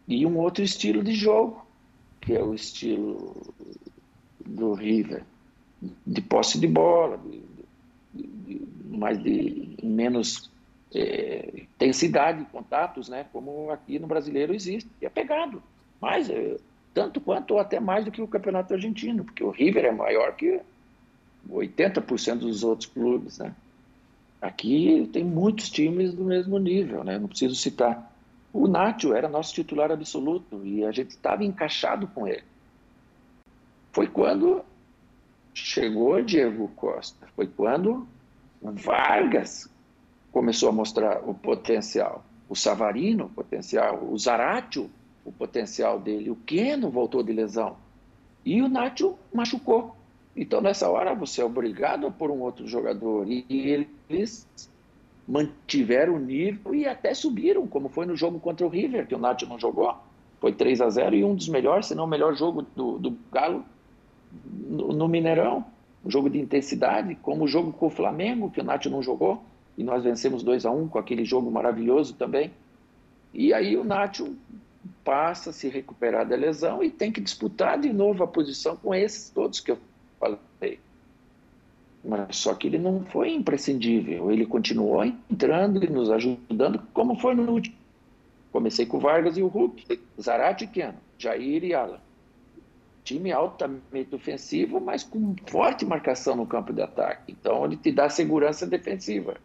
[0.08, 1.65] E um outro estilo de jogo,
[2.22, 3.54] que é o estilo
[4.45, 5.24] do River,
[6.06, 7.41] de posse de bola, de,
[8.13, 10.50] de, de mais de menos
[10.93, 13.26] é, intensidade de contatos, né?
[13.32, 14.89] Como aqui no brasileiro existe.
[15.02, 15.62] E é pegado.
[16.02, 16.58] Mas é,
[17.00, 20.36] tanto quanto ou até mais do que o campeonato argentino, porque o River é maior
[20.36, 20.60] que
[21.50, 23.56] 80% dos outros clubes, né?
[24.42, 27.18] Aqui tem muitos times do mesmo nível, né?
[27.18, 28.14] Não preciso citar.
[28.52, 32.44] O Nacho era nosso titular absoluto e a gente estava encaixado com ele.
[33.94, 34.62] Foi quando
[35.54, 38.06] chegou Diego Costa, foi quando
[38.62, 39.70] Vargas
[40.34, 44.92] começou a mostrar o potencial, o Savarino o potencial, o Zaratio
[45.25, 46.29] o potencial dele.
[46.29, 47.77] O Keno voltou de lesão.
[48.45, 49.95] E o Nacho machucou.
[50.36, 53.27] Então, nessa hora, você é obrigado a pôr um outro jogador.
[53.29, 54.47] E eles
[55.27, 59.19] mantiveram o nível e até subiram, como foi no jogo contra o River, que o
[59.19, 59.95] Nacho não jogou.
[60.39, 63.17] Foi 3 a 0 e um dos melhores, se não o melhor jogo do, do
[63.32, 63.63] Galo
[64.43, 65.65] no, no, Mineirão.
[66.03, 69.43] Um jogo de intensidade, como o jogo com o Flamengo, que o Nacho não jogou.
[69.77, 72.51] E nós vencemos 2 a 1 com aquele jogo maravilhoso também.
[73.34, 74.36] E aí o Nacho
[75.10, 79.32] passa se recuperar da lesão e tem que disputar de novo a posição com esses
[79.32, 79.80] todos que eu
[80.19, 80.80] falei.
[82.06, 87.34] Mas só que ele não foi imprescindível, ele continuou entrando e nos ajudando, como foi
[87.34, 87.76] no último.
[88.52, 92.00] Comecei com Vargas e o Hulk, Zarate e Keno, Jair e Alan.
[93.04, 97.32] Time altamente ofensivo, mas com forte marcação no campo de ataque.
[97.32, 99.38] Então ele te dá segurança defensiva.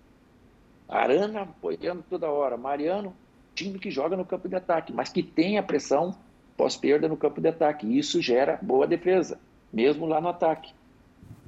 [0.86, 3.16] Arana apoiando toda hora, Mariano
[3.54, 6.14] time que joga no campo de ataque, mas que tem a pressão
[6.56, 7.98] pós-perda no campo de ataque.
[7.98, 9.38] Isso gera boa defesa,
[9.72, 10.72] mesmo lá no ataque.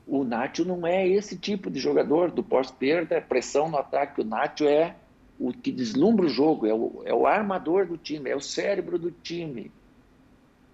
[0.07, 4.21] O Nacho não é esse tipo de jogador do pós-perda, pressão no ataque.
[4.21, 4.95] O Nacho é
[5.39, 8.99] o que deslumbra o jogo, é o, é o armador do time, é o cérebro
[8.99, 9.71] do time.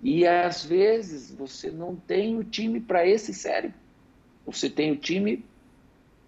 [0.02, 3.78] E às vezes você não tem o time para esse cérebro.
[4.44, 5.44] Você tem o time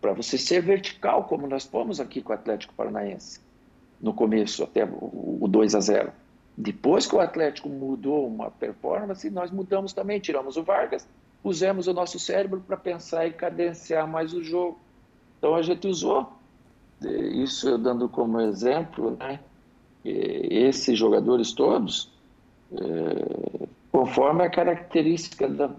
[0.01, 3.44] para você ser vertical, como nós fomos aqui com o Atlético Paranaense
[4.05, 6.13] no começo, até o 2 a 0.
[6.57, 11.09] Depois que o Atlético mudou uma performance, nós mudamos também, tiramos o Vargas,
[11.43, 14.79] pusemos o nosso cérebro para pensar e cadenciar mais o jogo.
[15.39, 16.31] Então a gente usou
[17.03, 19.41] isso eu dando como exemplo, né?
[20.05, 22.13] Esses jogadores todos,
[22.73, 25.71] é, conforme a característica da,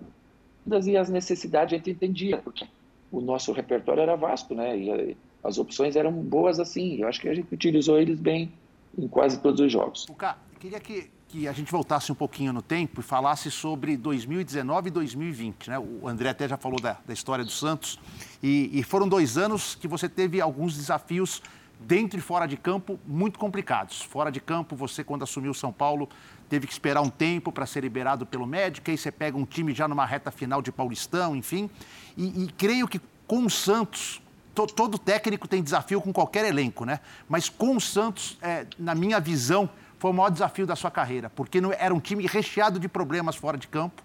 [0.65, 2.65] das e as necessidades a gente entendia, porque
[3.11, 4.77] o nosso repertório era vasto, né?
[4.77, 6.95] E as opções eram boas assim.
[7.01, 8.51] Eu acho que a gente utilizou eles bem
[8.97, 10.05] em quase todos os jogos.
[10.09, 14.87] Luca, queria que, que a gente voltasse um pouquinho no tempo e falasse sobre 2019
[14.87, 15.69] e 2020.
[15.69, 15.79] Né?
[15.79, 17.99] O André até já falou da, da história do Santos.
[18.41, 21.41] E, e foram dois anos que você teve alguns desafios
[21.79, 24.01] dentro e fora de campo muito complicados.
[24.01, 26.09] Fora de campo, você, quando assumiu São Paulo,
[26.49, 29.73] teve que esperar um tempo para ser liberado pelo médico, aí você pega um time
[29.73, 31.69] já numa reta final de Paulistão, enfim.
[32.15, 34.21] E, e creio que com o Santos,
[34.55, 37.01] to, todo técnico tem desafio com qualquer elenco, né?
[37.27, 41.29] Mas com o Santos, é, na minha visão, foi o maior desafio da sua carreira,
[41.29, 44.01] porque não, era um time recheado de problemas fora de campo,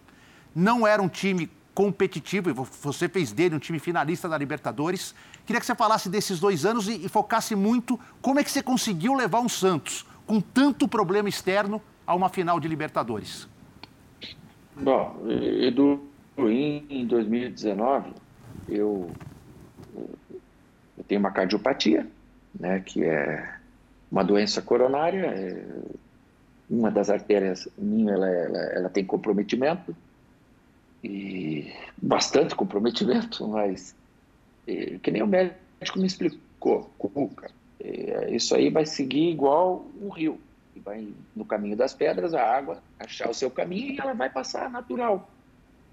[0.55, 5.15] não era um time competitivo, e você fez dele um time finalista da Libertadores.
[5.47, 8.63] Queria que você falasse desses dois anos e, e focasse muito como é que você
[8.63, 13.49] conseguiu levar um Santos com tanto problema externo a uma final de Libertadores.
[14.77, 16.01] Bom, Edu,
[16.39, 18.13] em 2019,
[18.69, 19.11] eu,
[21.01, 22.07] eu tenho uma cardiopatia,
[22.59, 23.55] né, que é
[24.13, 25.65] uma doença coronária, é,
[26.69, 29.97] uma das artérias minha, ela, ela, ela, tem comprometimento,
[31.03, 33.97] e bastante comprometimento, mas
[34.67, 37.51] é, que nem o médico me explicou, Cuca,
[37.83, 40.39] é, isso aí vai seguir igual um rio,
[40.85, 44.71] vai no caminho das pedras, a água achar o seu caminho e ela vai passar
[44.71, 45.31] natural.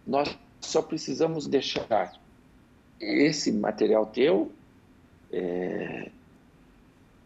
[0.06, 2.14] Nós só precisamos deixar
[3.00, 4.52] esse material teu
[5.32, 6.10] é,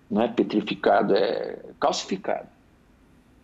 [0.10, 2.48] não é petrificado, é calcificado.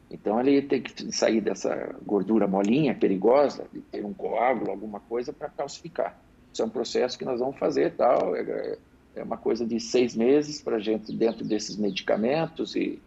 [0.09, 5.33] Então ele tem que sair dessa gordura molinha, perigosa, de ter um coágulo, alguma coisa
[5.33, 6.17] para calcificar.
[6.53, 8.35] Isso é um processo que nós vamos fazer, tal.
[8.35, 8.77] É,
[9.15, 12.99] é uma coisa de seis meses para a gente dentro desses medicamentos e,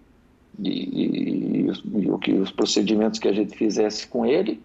[0.59, 4.61] e, e, e, o que os procedimentos que a gente fizesse com ele,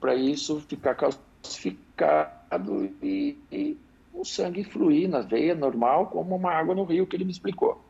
[0.00, 3.76] para isso ficar calcificado e, e
[4.16, 7.84] o sangue fluir na veia normal como uma água no rio que ele me explicou.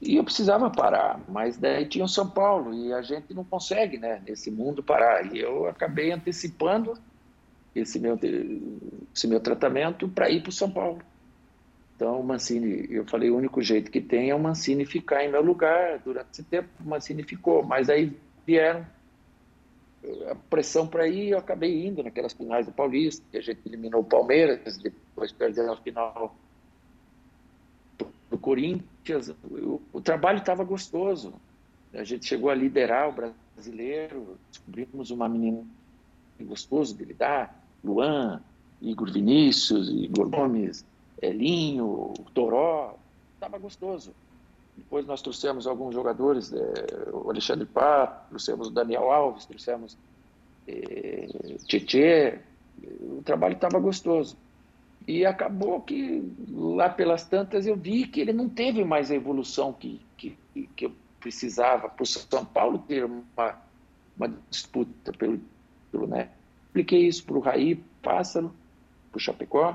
[0.00, 3.98] E eu precisava parar, mas daí tinha o São Paulo e a gente não consegue,
[3.98, 5.32] né, nesse mundo parar.
[5.32, 6.94] E eu acabei antecipando
[7.74, 8.18] esse meu,
[9.14, 11.00] esse meu tratamento para ir para o São Paulo.
[11.94, 15.30] Então, o Mancini, eu falei, o único jeito que tem é o Mancini ficar em
[15.30, 16.00] meu lugar.
[16.00, 18.12] Durante esse tempo, o Mancini ficou, mas aí
[18.44, 18.84] vieram
[20.30, 24.00] a pressão para ir, eu acabei indo naquelas finais do Paulista, que a gente eliminou
[24.00, 26.34] o Palmeiras, depois perdeu a final
[28.30, 31.34] do Corinthians, o, o trabalho estava gostoso.
[31.92, 35.62] A gente chegou a liderar o brasileiro, descobrimos uma menina
[36.40, 38.42] gostoso de lidar, Luan,
[38.80, 40.84] Igor Vinícius, Igor Gomes,
[41.20, 42.98] Elinho, Toró,
[43.34, 44.12] estava gostoso.
[44.76, 49.96] Depois nós trouxemos alguns jogadores, é, o Alexandre Pá, trouxemos o Daniel Alves, trouxemos
[50.66, 51.26] é,
[51.66, 52.38] Tietê,
[53.00, 54.36] o trabalho estava gostoso.
[55.06, 59.72] E acabou que lá pelas tantas eu vi que ele não teve mais a evolução
[59.72, 60.36] que, que,
[60.76, 63.58] que eu precisava para o São Paulo ter uma,
[64.16, 65.40] uma disputa pelo,
[65.90, 66.30] pelo né?
[66.66, 68.52] Expliquei isso para o Raí Pássaro,
[69.10, 69.74] para o Chapecó,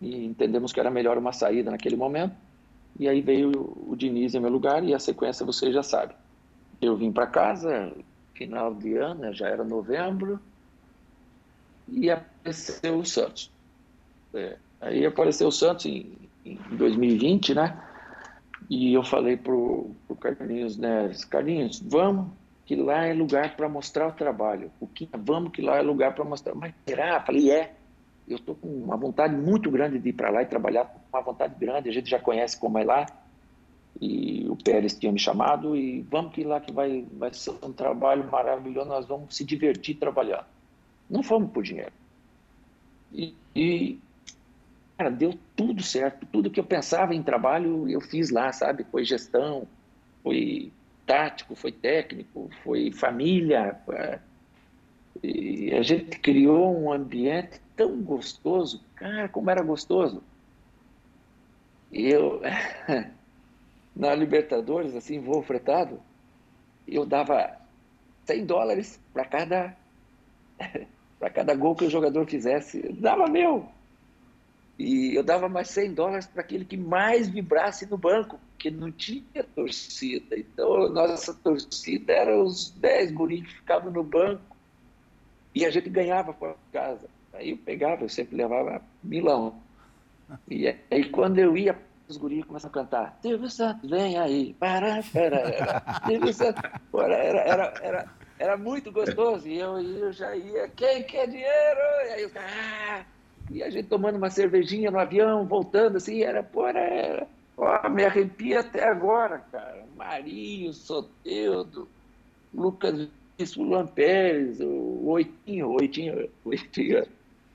[0.00, 2.34] e entendemos que era melhor uma saída naquele momento.
[3.00, 3.50] E aí veio
[3.88, 6.14] o Diniz em meu lugar e a sequência você já sabe.
[6.82, 7.90] Eu vim para casa,
[8.34, 10.38] final de ano, já era novembro,
[11.88, 13.50] e apareceu o Santos.
[14.34, 16.12] É, aí apareceu o Santos em,
[16.44, 17.82] em 2020, né?
[18.68, 22.30] E eu falei pro, pro Carlinhos Neres, Carlinhos, vamos
[22.66, 24.70] que lá é lugar para mostrar o trabalho.
[24.78, 26.54] O que vamos que lá é lugar para mostrar.
[26.54, 27.18] Mas será?
[27.22, 27.79] Falei, é.
[28.30, 31.54] Eu estou com uma vontade muito grande de ir para lá e trabalhar, uma vontade
[31.58, 31.88] grande.
[31.88, 33.06] A gente já conhece como é lá.
[34.00, 37.72] E o Pérez tinha me chamado e vamos que lá que vai, vai ser um
[37.72, 40.46] trabalho maravilhoso, nós vamos se divertir trabalhando.
[41.08, 41.92] Não fomos por dinheiro.
[43.12, 43.98] E, e
[45.00, 46.26] Cara, deu tudo certo.
[46.26, 48.84] Tudo que eu pensava em trabalho, eu fiz lá, sabe?
[48.84, 49.66] Foi gestão,
[50.22, 50.70] foi
[51.06, 53.80] tático, foi técnico, foi família.
[53.88, 54.18] É,
[55.22, 58.84] e a gente criou um ambiente tão gostoso.
[58.94, 60.22] Cara, como era gostoso.
[61.90, 62.42] Eu,
[63.96, 65.98] na Libertadores, assim, voo fretado,
[66.86, 67.56] eu dava
[68.26, 69.76] 100 dólares para cada,
[71.18, 72.82] para cada gol que o jogador fizesse.
[72.92, 73.66] Dava meu.
[74.78, 78.92] E eu dava mais 100 dólares para aquele que mais vibrasse no banco, porque não
[78.92, 80.38] tinha torcida.
[80.38, 84.54] Então, nossa torcida era os 10 guris que ficavam no banco
[85.54, 87.08] e a gente ganhava por casa.
[87.32, 89.60] Aí eu pegava, eu sempre levava milão.
[90.48, 91.76] E aí, quando eu ia,
[92.08, 96.02] os guris começam a cantar: Silvio Santos, vem aí, para, para.
[96.06, 96.32] Silvio
[97.02, 98.08] era, era, era,
[98.38, 99.48] era muito gostoso.
[99.48, 101.80] E eu, eu já ia: quem quer dinheiro?
[102.06, 103.04] E aí eu, ah!
[103.50, 107.26] E a gente tomando uma cervejinha no avião, voltando assim, era, pô, era,
[107.56, 109.84] ó, me arrepia até agora, cara.
[109.96, 111.88] Marinho, Soteudo,
[112.54, 117.06] Lucas Vício, Luan Pérez, o Oitinho, Oitinho, Oitinho,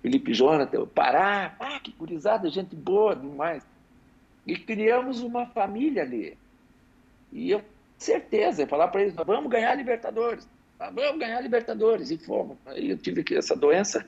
[0.06, 3.66] Felipe Jonathan, Pará, ah, que gurizada, gente boa demais.
[4.46, 6.38] E criamos uma família ali.
[7.34, 7.60] E eu,
[7.98, 10.48] certeza, falar para eles, vamos ganhar a Libertadores,
[10.78, 12.12] vamos ganhar a Libertadores.
[12.12, 12.56] E fomos.
[12.68, 14.08] Aí eu tive que essa doença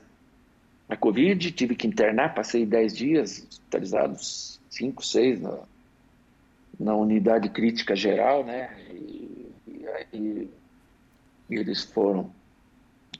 [0.88, 5.58] a Covid, tive que internar, passei 10 dias hospitalizados, 5, 6 na,
[6.78, 8.70] na unidade crítica geral, né?
[8.92, 10.48] E, e aí
[11.50, 12.32] eles foram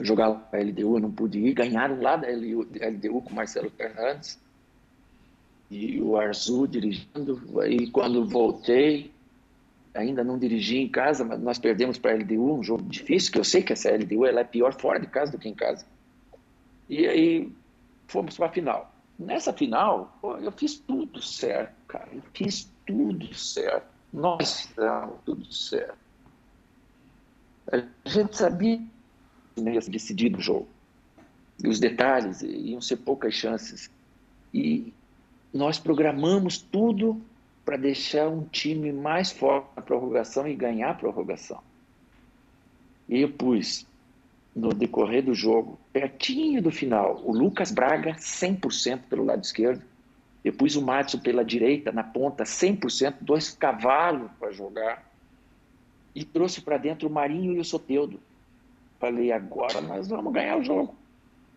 [0.01, 4.39] jogar a LDU, eu não pude ir, ganharam lá da LDU com Marcelo Fernandes
[5.71, 7.61] e o Arzu dirigindo.
[7.61, 9.13] Aí quando voltei,
[9.95, 13.39] ainda não dirigi em casa, mas nós perdemos para a LDU, um jogo difícil, que
[13.39, 15.85] eu sei que essa LDU ela é pior fora de casa do que em casa.
[16.89, 17.53] E aí
[18.07, 18.93] fomos para a final.
[19.19, 22.09] Nessa final, pô, eu fiz tudo certo, cara.
[22.13, 23.87] Eu fiz tudo certo.
[24.13, 25.99] Nós fizemos tudo certo.
[27.71, 28.81] A gente sabia
[29.63, 30.69] que ia decidido o jogo.
[31.63, 33.91] E os detalhes iam ser poucas chances.
[34.53, 34.93] E
[35.53, 37.21] nós programamos tudo
[37.65, 41.61] para deixar um time mais forte na prorrogação e ganhar a prorrogação.
[43.09, 43.87] E eu pus
[44.55, 49.83] no decorrer do jogo, pertinho do final, o Lucas Braga 100% pelo lado esquerdo,
[50.43, 55.09] depois o Matson pela direita, na ponta, 100%, dois cavalos para jogar,
[56.15, 58.21] e trouxe para dentro o Marinho e o Soteudo.
[58.99, 60.95] Falei, agora nós vamos ganhar o jogo.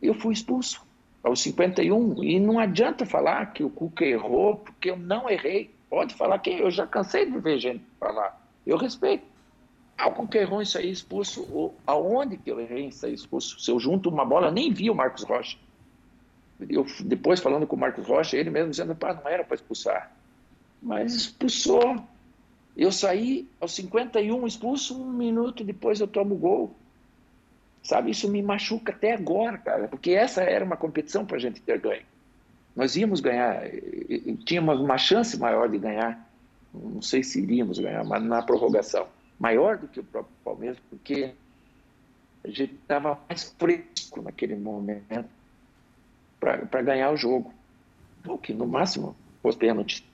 [0.02, 0.86] Eu fui expulso
[1.24, 5.70] aos 51, e não adianta falar que o Cuca errou, porque eu não errei.
[5.90, 8.42] Pode falar que eu já cansei de ver gente falar.
[8.66, 9.24] Eu respeito.
[9.98, 13.60] Algo que errou em sair expulso, ou aonde que eu errei em sair expulso?
[13.60, 15.58] Se eu junto uma bola, nem vi o Marcos Rocha.
[16.70, 20.12] Eu, depois, falando com o Marcos Rocha, ele mesmo dizendo, pá, não era para expulsar.
[20.82, 21.98] Mas expulsou.
[22.76, 26.74] Eu saí aos 51 expulso, um minuto depois eu tomo gol.
[27.84, 31.60] Sabe, isso me machuca até agora, cara, porque essa era uma competição para a gente
[31.62, 32.04] ter ganho.
[32.76, 33.64] Nós íamos ganhar,
[34.46, 36.30] tínhamos uma chance maior de ganhar.
[36.74, 39.08] Não sei se iríamos ganhar, mas na prorrogação
[39.40, 41.34] maior do que o próprio Palmeiras, porque
[42.44, 45.30] a gente estava mais fresco naquele momento
[46.40, 47.52] para ganhar o jogo.
[48.28, 50.08] O que no máximo foi pênalti.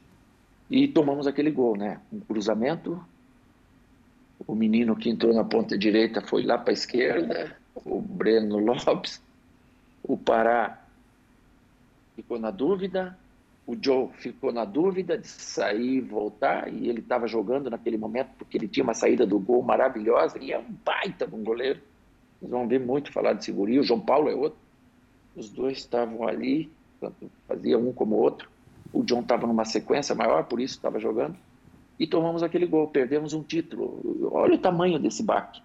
[0.69, 1.99] E tomamos aquele gol, né?
[2.11, 3.03] Um cruzamento.
[4.45, 9.21] O menino que entrou na ponta direita foi lá para a esquerda, o Breno Lopes.
[10.03, 10.81] O Pará
[12.15, 13.17] ficou na dúvida,
[13.65, 18.29] o Joe ficou na dúvida de sair e voltar, e ele estava jogando naquele momento
[18.37, 21.81] porque ele tinha uma saída do gol maravilhosa e é um baita um goleiro.
[22.39, 23.81] Vocês vão ver muito falar de segurança.
[23.81, 24.59] O João Paulo é outro.
[25.35, 26.71] Os dois estavam ali,
[27.01, 28.49] tanto fazia um como o outro.
[28.93, 31.35] O John estava numa sequência maior, por isso estava jogando.
[31.99, 34.29] E tomamos aquele gol, perdemos um título.
[34.31, 35.61] Olha o tamanho desse baque.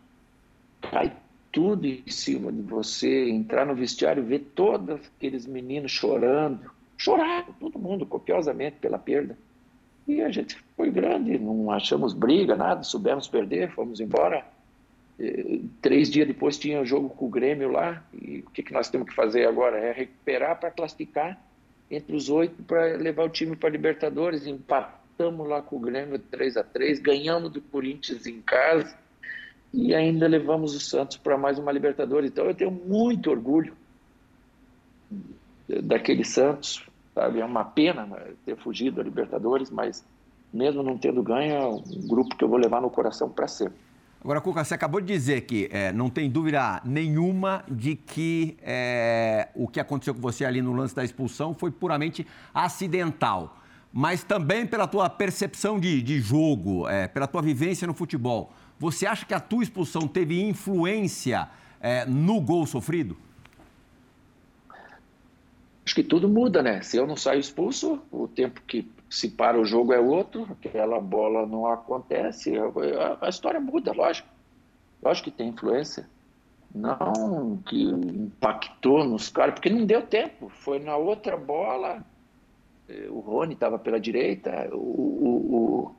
[0.80, 1.12] Cai
[1.50, 6.70] tudo em cima de você, entrar no vestiário, ver todos aqueles meninos chorando
[7.02, 9.36] choraram, todo mundo, copiosamente, pela perda.
[10.06, 14.44] E a gente foi grande, não achamos briga, nada, soubemos perder, fomos embora.
[15.18, 18.72] E, três dias depois tinha o jogo com o Grêmio lá, e o que, que
[18.72, 19.78] nós temos que fazer agora?
[19.78, 21.40] É recuperar para classificar
[21.90, 24.46] entre os oito para levar o time para Libertadores.
[25.22, 28.96] Empatamos lá com o Grêmio 3 a 3 ganhamos do Corinthians em casa
[29.72, 32.30] e ainda levamos o Santos para mais uma Libertadores.
[32.30, 33.74] Então eu tenho muito orgulho
[35.68, 37.40] daquele Santos, Sabe?
[37.40, 40.04] É uma pena né, ter fugido da Libertadores, mas
[40.52, 43.74] mesmo não tendo ganho, é um grupo que eu vou levar no coração para sempre.
[44.20, 49.48] Agora, Cuca, você acabou de dizer que é, não tem dúvida nenhuma de que é,
[49.54, 53.61] o que aconteceu com você ali no lance da expulsão foi puramente acidental.
[53.92, 58.52] Mas também pela tua percepção de, de jogo, é, pela tua vivência no futebol.
[58.78, 61.48] Você acha que a tua expulsão teve influência
[61.80, 63.16] é, no gol sofrido?
[65.84, 66.80] acho que tudo muda, né?
[66.82, 71.00] Se eu não saio expulso, o tempo que se para o jogo é outro, aquela
[71.00, 72.54] bola não acontece,
[73.20, 74.28] a, história muda, lógico.
[75.02, 76.08] Lógico que tem influência.
[76.74, 80.48] Não que impactou nos caras, porque não deu tempo.
[80.48, 82.02] Foi na outra bola,
[83.10, 85.94] o Rony estava pela direita, o, o, o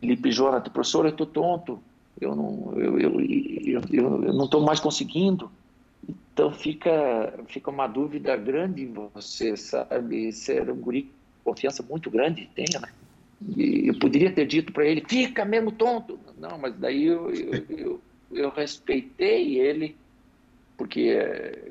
[0.00, 1.82] Felipe Jonathan, professor, eu estou tonto,
[2.20, 5.50] eu não eu, eu, eu, eu não estou mais conseguindo.
[6.08, 10.32] Então fica, fica uma dúvida grande em você, sabe?
[10.32, 11.10] Ser um guri
[11.42, 12.88] com confiança muito grande, tenha, né?
[13.56, 16.18] E eu poderia ter dito para ele, fica mesmo tonto.
[16.38, 18.00] Não, mas daí eu, eu, eu,
[18.32, 19.96] eu respeitei ele,
[20.78, 21.00] porque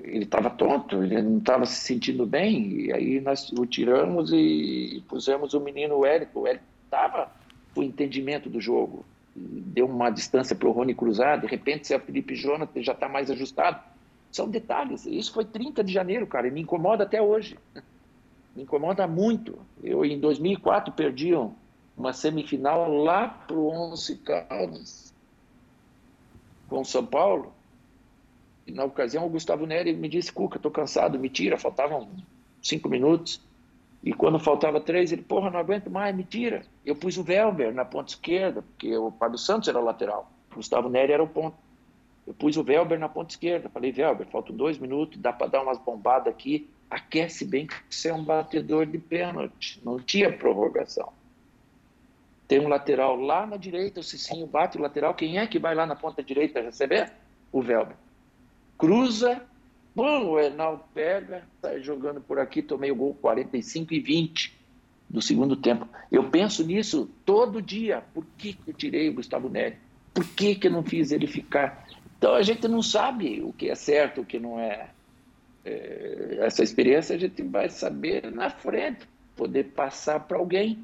[0.04, 5.02] ele estava tonto, ele não estava se sentindo bem, e aí nós o tiramos e
[5.08, 6.42] pusemos o menino Érico.
[6.42, 7.32] O Érico estava
[7.74, 11.94] com o entendimento do jogo, deu uma distância para o Rony cruzar, de repente se
[11.94, 13.82] a Felipe Jonathan já está mais ajustado.
[14.30, 17.58] São detalhes, isso foi 30 de janeiro, cara, e me incomoda até hoje.
[18.54, 19.60] Me incomoda muito.
[19.84, 21.32] Eu, em 2004, perdi
[21.96, 25.14] uma semifinal lá para o Onze Caldas,
[26.68, 27.54] com São Paulo,
[28.72, 31.58] na ocasião, o Gustavo Neri me disse: Cuca, estou cansado, me tira.
[31.58, 32.10] Faltavam
[32.62, 33.42] cinco minutos.
[34.04, 36.64] E quando faltava três, ele: Porra, não aguento mais, me tira.
[36.86, 40.30] Eu pus o Velber na ponta esquerda, porque o Fábio Santos era o lateral.
[40.52, 41.56] O Gustavo Neri era o ponto.
[42.26, 43.70] Eu pus o Velber na ponta esquerda.
[43.70, 46.70] Falei: Velber, faltam dois minutos, dá para dar umas bombadas aqui.
[46.90, 49.82] Aquece bem que você é um batedor de pênalti.
[49.84, 51.12] Não tinha prorrogação.
[52.48, 55.14] Tem um lateral lá na direita, o Cicinho bate o lateral.
[55.14, 57.12] Quem é que vai lá na ponta direita receber?
[57.52, 57.96] O Velber
[58.78, 59.42] cruza,
[59.96, 64.58] bom, o Enaldo pega, sai jogando por aqui, tomei o gol 45 e 20
[65.10, 65.88] do segundo tempo.
[66.12, 68.04] Eu penso nisso todo dia.
[68.14, 69.78] Por que, que eu tirei o Gustavo Neri?
[70.14, 71.88] Por que, que eu não fiz ele ficar?
[72.18, 74.90] Então a gente não sabe o que é certo, o que não é.
[75.64, 80.80] é essa experiência a gente vai saber na frente, poder passar para alguém.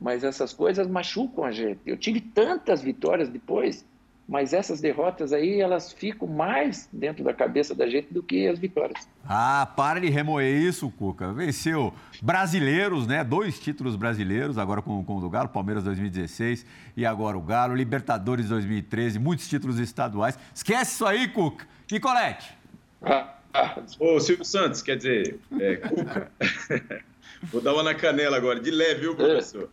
[0.00, 1.80] Mas essas coisas machucam a gente.
[1.84, 3.84] Eu tive tantas vitórias depois
[4.28, 8.58] mas essas derrotas aí, elas ficam mais dentro da cabeça da gente do que as
[8.58, 9.08] vitórias.
[9.26, 11.32] Ah, para de remoer isso, Cuca.
[11.32, 13.24] Venceu brasileiros, né?
[13.24, 17.74] Dois títulos brasileiros, agora com, com o do Galo, Palmeiras 2016 e agora o Galo,
[17.74, 20.38] Libertadores 2013, muitos títulos estaduais.
[20.54, 21.66] Esquece isso aí, Cuca.
[21.90, 22.54] Nicolete.
[23.00, 23.80] Ah, ah.
[23.98, 26.30] Ô, Silvio Santos, quer dizer, é, Cuca.
[27.44, 29.70] Vou dar uma na canela agora, de leve, viu, professor?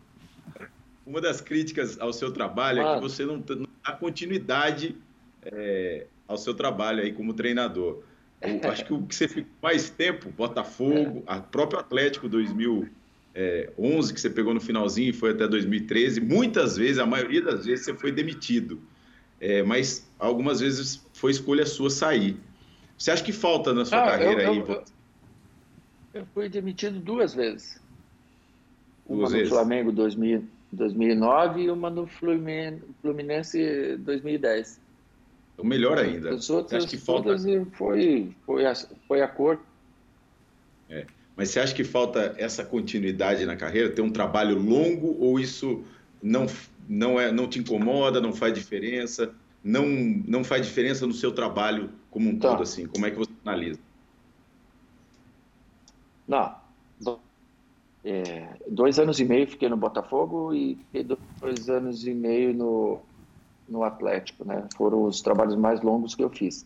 [1.06, 4.96] Uma das críticas ao seu trabalho é que você não, não dá continuidade
[5.42, 8.02] é, ao seu trabalho aí como treinador.
[8.42, 14.20] Eu acho que o que você ficou mais tempo, Botafogo, a próprio Atlético 2011, que
[14.20, 17.94] você pegou no finalzinho e foi até 2013, muitas vezes, a maioria das vezes, você
[17.94, 18.80] foi demitido.
[19.40, 22.36] É, mas algumas vezes foi escolha sua sair.
[22.98, 24.58] Você acha que falta na sua ah, carreira eu, aí?
[24.58, 24.84] Eu,
[26.14, 27.80] eu, fui demitido duas vezes.
[29.06, 29.50] Duas uma vezes?
[29.50, 34.80] no Flamengo 2000, 2009 e uma no Fluminense 2010.
[35.54, 36.34] Então, melhor ainda.
[36.34, 37.36] As outras que falta...
[37.72, 38.74] foi, foi, a,
[39.08, 39.58] foi a cor.
[40.88, 41.06] É.
[41.34, 45.84] Mas você acha que falta essa continuidade na carreira, ter um trabalho longo ou isso
[46.22, 46.46] não,
[46.88, 49.34] não, é, não te incomoda, não faz diferença?
[49.64, 52.50] Não, não faz diferença no seu trabalho como um tá.
[52.50, 52.86] todo, assim?
[52.86, 53.80] Como é que você analisa?
[56.28, 56.54] Não,
[58.08, 60.78] é, dois anos e meio fiquei no Botafogo e
[61.40, 63.00] dois anos e meio no,
[63.68, 64.68] no Atlético, né?
[64.76, 66.64] Foram os trabalhos mais longos que eu fiz.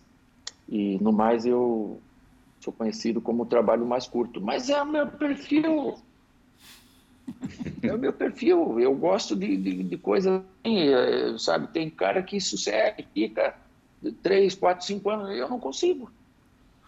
[0.68, 1.99] E no mais eu
[2.61, 4.38] sou conhecido como o trabalho mais curto.
[4.38, 5.95] Mas é o meu perfil.
[7.82, 8.78] É o meu perfil.
[8.78, 11.68] Eu gosto de, de, de coisas assim, é, sabe?
[11.68, 13.57] Tem cara que sucede, fica
[14.22, 15.30] três, quatro, cinco anos.
[15.30, 16.12] Eu não consigo.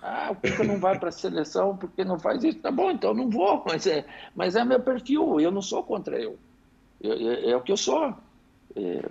[0.03, 2.59] Ah, o Cuca não vai para a seleção porque não faz isso.
[2.59, 6.19] Tá bom, então não vou, mas é, mas é meu perfil, eu não sou contra
[6.19, 6.37] eu.
[7.03, 8.13] É, é o que eu sou.
[8.75, 9.11] É,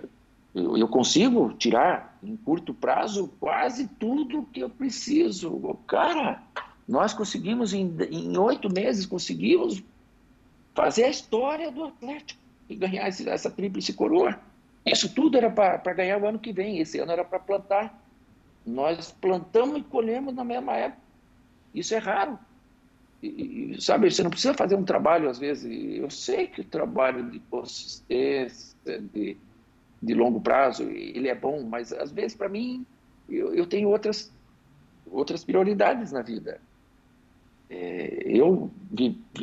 [0.54, 5.78] eu, eu, consigo tirar em curto prazo quase tudo que eu preciso.
[5.86, 6.42] Cara,
[6.86, 9.82] nós conseguimos em oito meses, conseguimos
[10.74, 14.38] fazer a história do Atlético e ganhar esse, essa tríplice coroa.
[14.84, 18.01] Isso tudo era para ganhar o ano que vem, esse ano era para plantar.
[18.64, 21.02] Nós plantamos e colhemos na mesma época.
[21.74, 22.38] Isso é raro.
[23.22, 25.64] E, sabe, você não precisa fazer um trabalho, às vezes.
[25.96, 29.36] Eu sei que o trabalho de consistência, de,
[30.02, 32.84] de longo prazo, ele é bom, mas às vezes, para mim,
[33.28, 34.32] eu, eu, tenho outras,
[35.10, 36.60] outras prioridades na vida.
[37.70, 38.70] É, eu,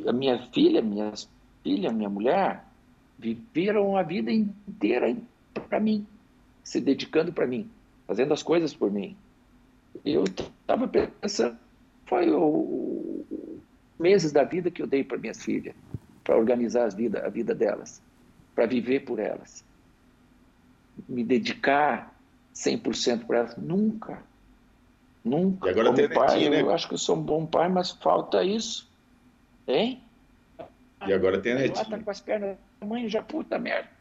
[0.07, 1.13] a minha filha, minha
[1.63, 2.63] filha, minha mulher,
[3.17, 5.15] viveram a vida inteira
[5.67, 6.05] para mim,
[6.63, 7.69] se dedicando para mim
[8.09, 9.15] fazendo as coisas por mim.
[10.03, 11.55] Eu estava pensando,
[12.07, 13.23] foi o,
[13.99, 15.75] meses da vida que eu dei para minhas filhas,
[16.23, 18.01] para organizar as vida, a vida delas,
[18.55, 19.63] para viver por elas.
[21.07, 22.19] Me dedicar
[22.55, 24.23] 100% para elas, nunca.
[25.23, 25.67] Nunca.
[25.67, 26.61] E agora Como tem pai, netinho, né?
[26.61, 28.89] eu acho que eu sou um bom pai, mas falta isso.
[29.67, 30.01] Hein?
[31.05, 31.81] E agora tem a netinha.
[31.81, 33.98] Ela tá com as pernas, mãe, já puta merda.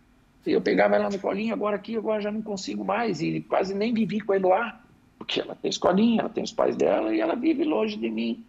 [0.52, 3.20] Eu pegava ela no colinho, agora aqui, agora já não consigo mais.
[3.20, 4.80] E quase nem vivi com ele lá,
[5.18, 8.44] porque ela tem escolinha, ela tem os pais dela e ela vive longe de mim.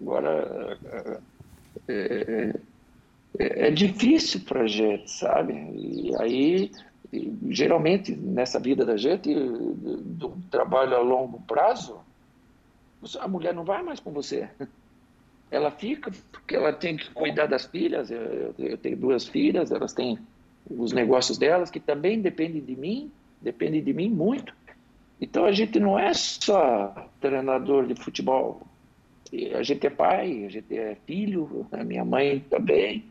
[0.00, 0.78] Agora,
[1.88, 2.54] é, é,
[3.38, 5.54] é, é difícil pra gente, sabe?
[5.54, 6.70] E aí,
[7.48, 11.98] geralmente, nessa vida da gente, do trabalho a longo prazo,
[13.20, 14.48] a mulher não vai mais com você.
[15.50, 18.10] Ela fica porque ela tem que cuidar das filhas.
[18.10, 20.18] Eu, eu tenho duas filhas, elas têm
[20.68, 23.10] os negócios delas que também dependem de mim,
[23.40, 24.54] dependem de mim muito.
[25.20, 28.62] Então a gente não é só treinador de futebol.
[29.54, 33.04] A gente é pai, a gente é filho, a minha mãe também.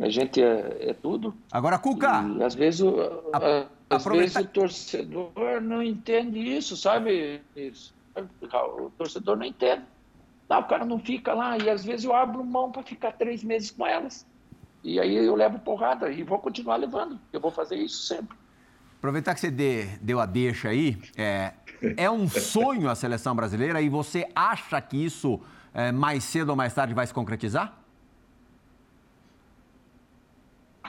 [0.00, 1.34] A gente é, é tudo.
[1.50, 2.24] Agora, Cuca.
[2.38, 2.96] E, às vezes, o,
[3.32, 7.42] a, às vezes o torcedor não entende isso, sabe?
[7.54, 7.94] Isso.
[8.78, 9.82] O torcedor não entende.
[10.48, 13.42] Não, o cara não fica lá e às vezes eu abro mão para ficar três
[13.42, 14.26] meses com elas.
[14.84, 17.18] E aí eu levo porrada e vou continuar levando.
[17.32, 18.36] Eu vou fazer isso sempre.
[18.98, 21.52] Aproveitar que você dê, deu a deixa aí, é,
[21.96, 25.40] é um sonho a seleção brasileira e você acha que isso
[25.74, 27.76] é, mais cedo ou mais tarde vai se concretizar?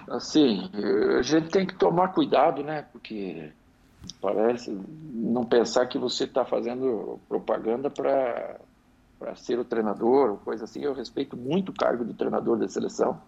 [0.08, 0.70] Assim,
[1.18, 2.86] a gente tem que tomar cuidado, né?
[2.92, 3.52] Porque
[4.20, 4.78] parece
[5.14, 8.60] não pensar que você está fazendo propaganda para
[9.36, 10.84] ser o treinador coisa assim.
[10.84, 13.20] Eu respeito muito o cargo do treinador da seleção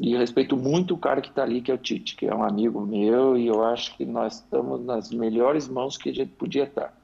[0.00, 2.42] e respeito muito o cara que está ali, que é o Tite, que é um
[2.42, 6.64] amigo meu, e eu acho que nós estamos nas melhores mãos que a gente podia
[6.64, 6.98] estar.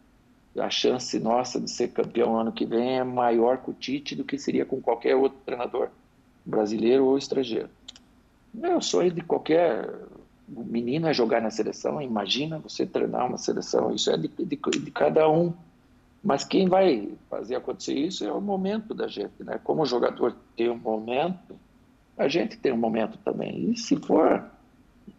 [0.58, 4.24] A chance nossa de ser campeão ano que vem é maior com o Tite do
[4.24, 5.90] que seria com qualquer outro treinador,
[6.42, 7.68] brasileiro ou estrangeiro.
[8.62, 9.94] É o sonho de qualquer
[10.48, 12.00] menino é jogar na seleção.
[12.00, 15.52] Imagina você treinar uma seleção, isso é de, de, de cada um.
[16.24, 19.60] Mas quem vai fazer acontecer isso é o momento da gente, né?
[19.62, 21.54] Como o jogador tem um momento,
[22.16, 23.70] a gente tem um momento também.
[23.70, 24.44] E se for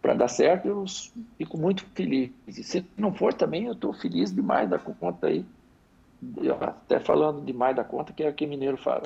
[0.02, 0.84] para dar certo, eu
[1.36, 2.30] fico muito feliz.
[2.46, 5.44] E se não for também, eu estou feliz demais da conta aí.
[6.60, 9.04] Até falando demais da conta, que é o que mineiro fala.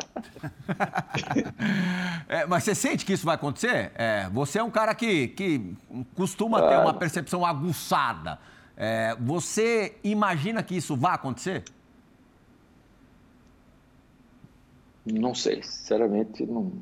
[2.26, 3.93] é, mas você sente que isso vai acontecer?
[3.95, 5.76] É, você é um cara que, que
[6.14, 8.38] costuma ter uma percepção aguçada.
[8.74, 11.64] É, você imagina que isso vai acontecer?
[15.05, 16.72] Não sei, sinceramente, não,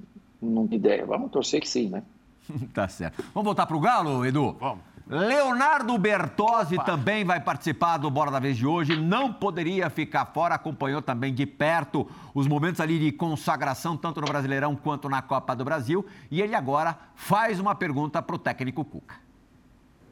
[0.41, 1.05] não tem ideia.
[1.05, 2.03] Vamos torcer que sim, né?
[2.75, 3.23] tá certo.
[3.35, 4.57] Vamos voltar para o Galo, Edu?
[4.59, 4.91] Vamos.
[5.11, 6.85] Leonardo Bertozzi Opa.
[6.85, 8.95] também vai participar do Bora da Vez de hoje.
[8.95, 14.29] Não poderia ficar fora, acompanhou também de perto os momentos ali de consagração, tanto no
[14.29, 16.07] Brasileirão quanto na Copa do Brasil.
[16.31, 19.17] E ele agora faz uma pergunta para o técnico Cuca.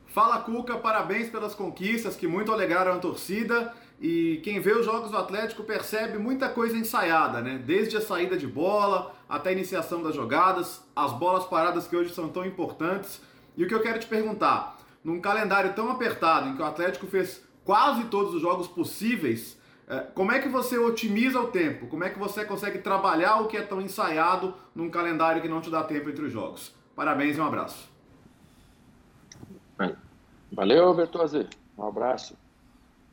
[0.08, 3.72] Fala Cuca, parabéns pelas conquistas que muito alegraram a torcida.
[4.00, 7.60] E quem vê os jogos do Atlético percebe muita coisa ensaiada, né?
[7.64, 12.14] Desde a saída de bola até a iniciação das jogadas, as bolas paradas que hoje
[12.14, 13.20] são tão importantes.
[13.56, 17.08] E o que eu quero te perguntar, num calendário tão apertado, em que o Atlético
[17.08, 21.88] fez quase todos os jogos possíveis, é, como é que você otimiza o tempo?
[21.88, 25.60] Como é que você consegue trabalhar o que é tão ensaiado num calendário que não
[25.60, 26.72] te dá tempo entre os jogos?
[26.94, 27.90] Parabéns e um abraço.
[30.52, 31.48] Valeu, Bertozzi.
[31.76, 32.36] Um abraço.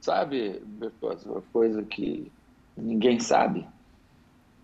[0.05, 0.61] Sabe,
[1.25, 2.31] uma coisa que
[2.77, 3.67] ninguém sabe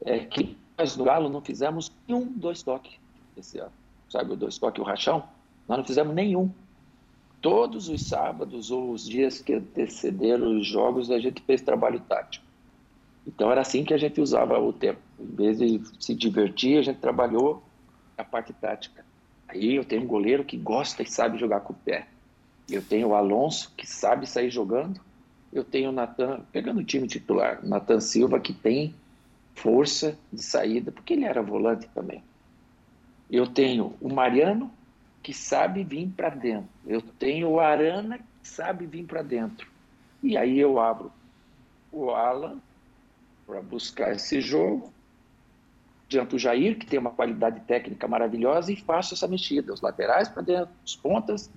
[0.05, 2.93] é que nós do Galo não fizemos nenhum dois toques
[3.35, 3.71] esse ano.
[4.07, 5.23] Sabe o dois toques, o rachão?
[5.67, 6.51] Nós não fizemos nenhum.
[7.41, 12.45] Todos os sábados ou os dias que antecederam os jogos, a gente fez trabalho tático.
[13.25, 14.99] Então era assim que a gente usava o tempo.
[15.19, 17.63] Em vez de se divertir, a gente trabalhou
[18.15, 19.03] a parte tática.
[19.47, 22.07] Aí eu tenho um goleiro que gosta e sabe jogar com o pé.
[22.69, 25.01] Eu tenho o Alonso, que sabe sair jogando
[25.51, 28.95] eu tenho o Natan, pegando o time titular, Natan Silva, que tem
[29.53, 32.23] força de saída, porque ele era volante também.
[33.29, 34.71] Eu tenho o Mariano,
[35.21, 36.69] que sabe vir para dentro.
[36.85, 39.67] Eu tenho o Arana, que sabe vir para dentro.
[40.23, 41.11] E aí eu abro
[41.91, 42.57] o Alan
[43.45, 44.91] para buscar esse jogo.
[46.05, 49.73] Adianto o Jair, que tem uma qualidade técnica maravilhosa, e faço essa mexida.
[49.73, 51.49] Os laterais para dentro, os pontas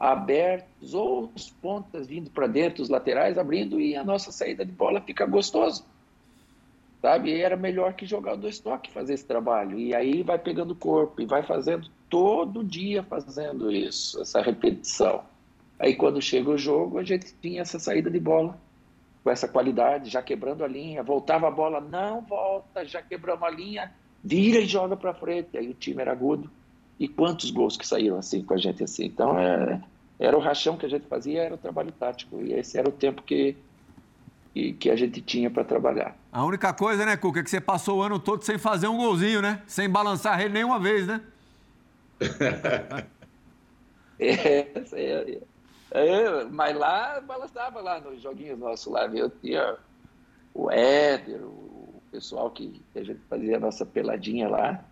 [0.00, 4.72] abertos, ou os pontas vindo para dentro, os laterais abrindo, e a nossa saída de
[4.72, 5.84] bola fica gostosa.
[7.02, 7.30] Sabe?
[7.30, 9.78] E era melhor que jogar o dois toques, fazer esse trabalho.
[9.78, 15.22] E aí vai pegando o corpo e vai fazendo todo dia fazendo isso, essa repetição.
[15.78, 18.58] Aí quando chega o jogo, a gente tinha essa saída de bola
[19.22, 23.50] com essa qualidade, já quebrando a linha, voltava a bola, não volta, já quebramos a
[23.50, 23.92] linha,
[24.24, 25.56] vira e joga para frente.
[25.56, 26.50] Aí o time era agudo.
[27.00, 29.06] E quantos gols que saíram assim com a gente assim?
[29.06, 29.80] Então, é,
[30.18, 32.42] era o rachão que a gente fazia, era o trabalho tático.
[32.42, 33.56] E esse era o tempo que,
[34.54, 36.14] e que a gente tinha para trabalhar.
[36.30, 38.98] A única coisa, né, Cuca, é que você passou o ano todo sem fazer um
[38.98, 39.62] golzinho, né?
[39.66, 41.22] Sem balançar a rede nenhuma vez, né?
[44.20, 45.40] é, é,
[45.92, 49.78] é, mas lá balançava lá nos joguinhos nossos lá, eu tinha
[50.52, 54.84] o Éder, o pessoal que, que a gente fazia a nossa peladinha lá.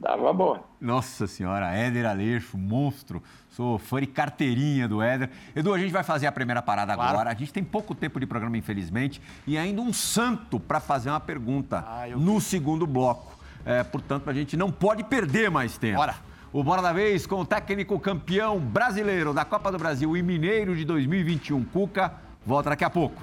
[0.00, 0.64] Dava boa.
[0.80, 3.22] Nossa senhora, Éder Aleixo, monstro.
[3.50, 5.28] Sou fã de carteirinha do Éder.
[5.54, 7.10] Edu, a gente vai fazer a primeira parada claro.
[7.10, 7.30] agora.
[7.30, 11.20] A gente tem pouco tempo de programa, infelizmente, e ainda um santo para fazer uma
[11.20, 13.38] pergunta ah, no segundo bloco.
[13.62, 15.98] É, portanto, a gente não pode perder mais tempo.
[15.98, 16.14] Bora.
[16.50, 20.74] O Bora da Vez com o técnico campeão brasileiro da Copa do Brasil e Mineiro
[20.74, 23.20] de 2021, Cuca, volta daqui a pouco.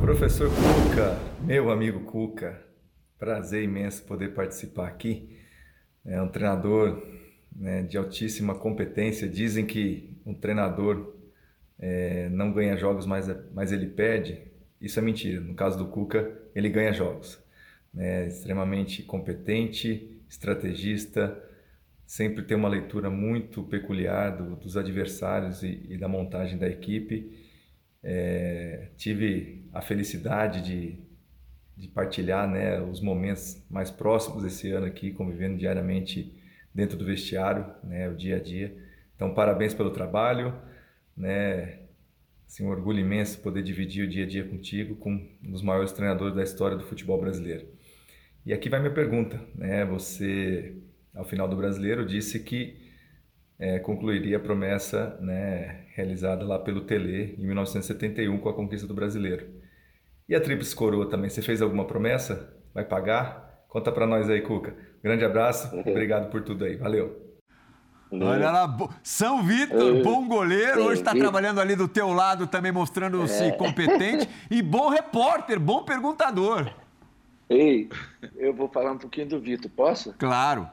[0.00, 2.65] Professor Cuca, meu amigo Cuca,
[3.18, 5.38] Prazer imenso poder participar aqui.
[6.04, 7.02] É um treinador
[7.54, 9.28] né, de altíssima competência.
[9.28, 11.14] Dizem que um treinador
[11.78, 14.40] é, não ganha jogos, mas, mas ele perde.
[14.80, 15.40] Isso é mentira.
[15.40, 17.42] No caso do Cuca, ele ganha jogos.
[17.96, 21.42] É extremamente competente, estrategista,
[22.06, 27.44] sempre tem uma leitura muito peculiar do, dos adversários e, e, da montagem da equipe.
[28.02, 31.05] É, tive a felicidade de
[31.76, 36.32] de partilhar né, os momentos mais próximos esse ano aqui, convivendo diariamente
[36.74, 38.76] dentro do vestiário, né, o dia a dia.
[39.14, 40.54] Então, parabéns pelo trabalho,
[41.16, 41.80] né,
[42.46, 45.10] assim, um orgulho imenso poder dividir o dia a dia contigo, com
[45.42, 47.66] um dos maiores treinadores da história do futebol brasileiro.
[48.44, 50.76] E aqui vai minha pergunta, né, você,
[51.14, 52.86] ao final do Brasileiro, disse que
[53.58, 58.94] é, concluiria a promessa né, realizada lá pelo Tele em 1971 com a conquista do
[58.94, 59.46] Brasileiro.
[60.28, 62.52] E a Tríplice Coroa também, você fez alguma promessa?
[62.74, 63.64] Vai pagar?
[63.68, 64.76] Conta para nós aí, Cuca.
[65.02, 65.82] Grande abraço, uhum.
[65.86, 66.76] obrigado por tudo aí.
[66.76, 67.24] Valeu.
[68.10, 73.42] Olha lá, São Vitor, bom goleiro, hoje está trabalhando ali do teu lado também mostrando-se
[73.42, 73.50] é.
[73.52, 76.72] competente e bom repórter, bom perguntador.
[77.50, 77.88] Ei,
[78.36, 80.14] eu vou falar um pouquinho do Vitor, posso?
[80.18, 80.68] Claro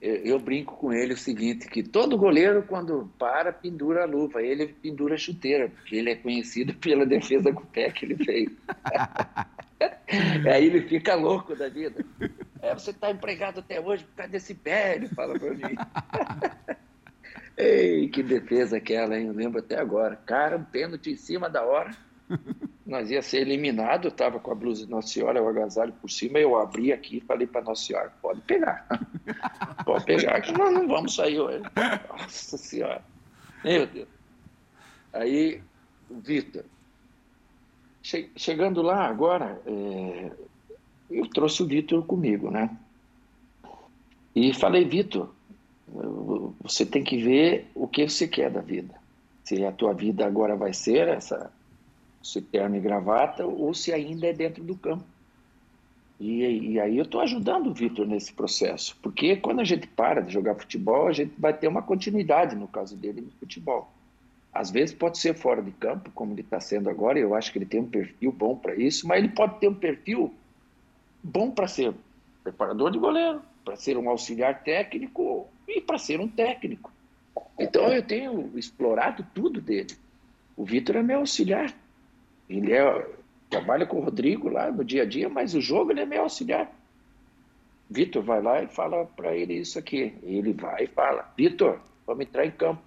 [0.00, 4.40] eu, brinco com ele o seguinte, que todo goleiro, quando para, pendura a luva.
[4.40, 8.16] Ele pendura a chuteira, porque ele é conhecido pela defesa com o pé que ele
[8.24, 8.48] fez.
[10.52, 12.04] Aí ele fica louco da vida.
[12.62, 15.74] É, você está empregado até hoje por causa desse pé, ele fala para mim.
[17.56, 19.26] Ei, que defesa aquela, hein?
[19.26, 20.14] Eu lembro até agora.
[20.14, 21.90] Cara, um pênalti em cima da hora
[22.86, 26.38] nós ia ser eliminado, estava com a blusa de Nossa Senhora, o agasalho por cima,
[26.38, 28.86] eu abri aqui e falei para Nossa Senhora, pode pegar.
[29.84, 31.62] pode pegar, que nós não vamos sair hoje.
[32.08, 33.04] Nossa Senhora.
[33.64, 34.08] Meu Deus.
[35.12, 35.60] Aí,
[36.10, 36.64] Vitor,
[38.02, 40.32] che chegando lá agora, é,
[41.10, 42.76] eu trouxe o Vitor comigo, né?
[44.34, 45.30] E falei, Vitor,
[46.62, 48.94] você tem que ver o que você quer da vida.
[49.44, 51.50] Se a tua vida agora vai ser essa
[52.28, 55.04] se terno e gravata ou se ainda é dentro do campo.
[56.20, 60.20] E, e aí eu estou ajudando o Vitor nesse processo, porque quando a gente para
[60.20, 63.90] de jogar futebol, a gente vai ter uma continuidade, no caso dele, no futebol.
[64.52, 67.58] Às vezes pode ser fora de campo, como ele está sendo agora, eu acho que
[67.58, 70.34] ele tem um perfil bom para isso, mas ele pode ter um perfil
[71.22, 71.94] bom para ser
[72.42, 76.90] preparador de goleiro, para ser um auxiliar técnico e para ser um técnico.
[77.58, 79.94] Então eu tenho explorado tudo dele.
[80.56, 81.72] O Vitor é meu auxiliar
[82.48, 83.06] ele é,
[83.50, 86.22] trabalha com o Rodrigo lá no dia a dia, mas o jogo ele é meu
[86.22, 86.70] auxiliar.
[87.90, 90.14] Vitor vai lá e fala para ele isso aqui.
[90.22, 92.82] Ele vai e fala: Vitor, vamos entrar em campo.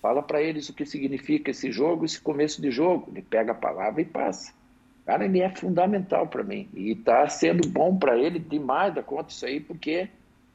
[0.00, 3.08] Fala para eles o que significa esse jogo, esse começo de jogo.
[3.12, 4.52] Ele pega a palavra e passa.
[5.04, 6.68] Cara, ele é fundamental para mim.
[6.74, 10.08] E está sendo bom para ele demais da conta isso aí, porque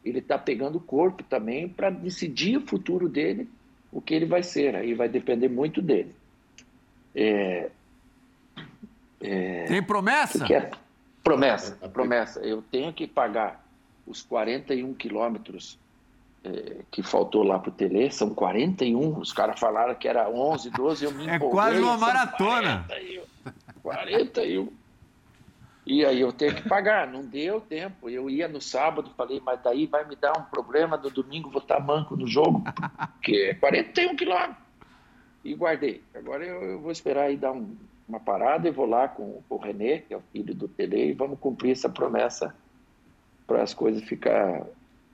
[0.03, 3.47] ele está pegando o corpo também para decidir o futuro dele,
[3.91, 4.75] o que ele vai ser.
[4.75, 6.13] Aí vai depender muito dele.
[7.15, 7.69] É,
[9.21, 10.45] é, Tem promessa?
[10.45, 10.71] Que é?
[11.23, 12.39] Promessa, promessa.
[12.39, 13.63] Eu tenho que pagar
[14.05, 15.77] os 41 quilômetros
[16.43, 19.19] é, que faltou lá para o Tele, são 41.
[19.19, 22.85] Os caras falaram que era 11, 12, eu me É quase uma maratona.
[22.87, 23.23] 41.
[23.83, 24.69] 41.
[25.85, 28.09] E aí eu tenho que pagar, não deu tempo.
[28.09, 31.61] Eu ia no sábado, falei, mas daí vai me dar um problema, no domingo vou
[31.61, 32.61] estar manco no jogo,
[33.13, 34.57] porque é 41 quilômetros.
[35.45, 36.03] E guardei.
[36.13, 37.73] Agora eu, eu vou esperar aí dar um,
[38.07, 41.13] uma parada e vou lá com, o Renê, que é o filho do Tele, e
[41.13, 42.55] vamos cumprir essa promessa
[43.45, 44.65] para as coisas ficar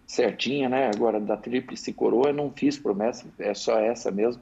[0.06, 0.91] certinha, né?
[0.94, 4.41] Agora, da tríplice coroa, eu não fiz promessa, é só essa mesmo.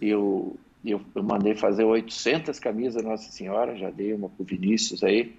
[0.00, 5.02] Eu, eu, eu mandei fazer 800 camisas Nossa Senhora, já dei uma para o Vinícius
[5.02, 5.34] aí,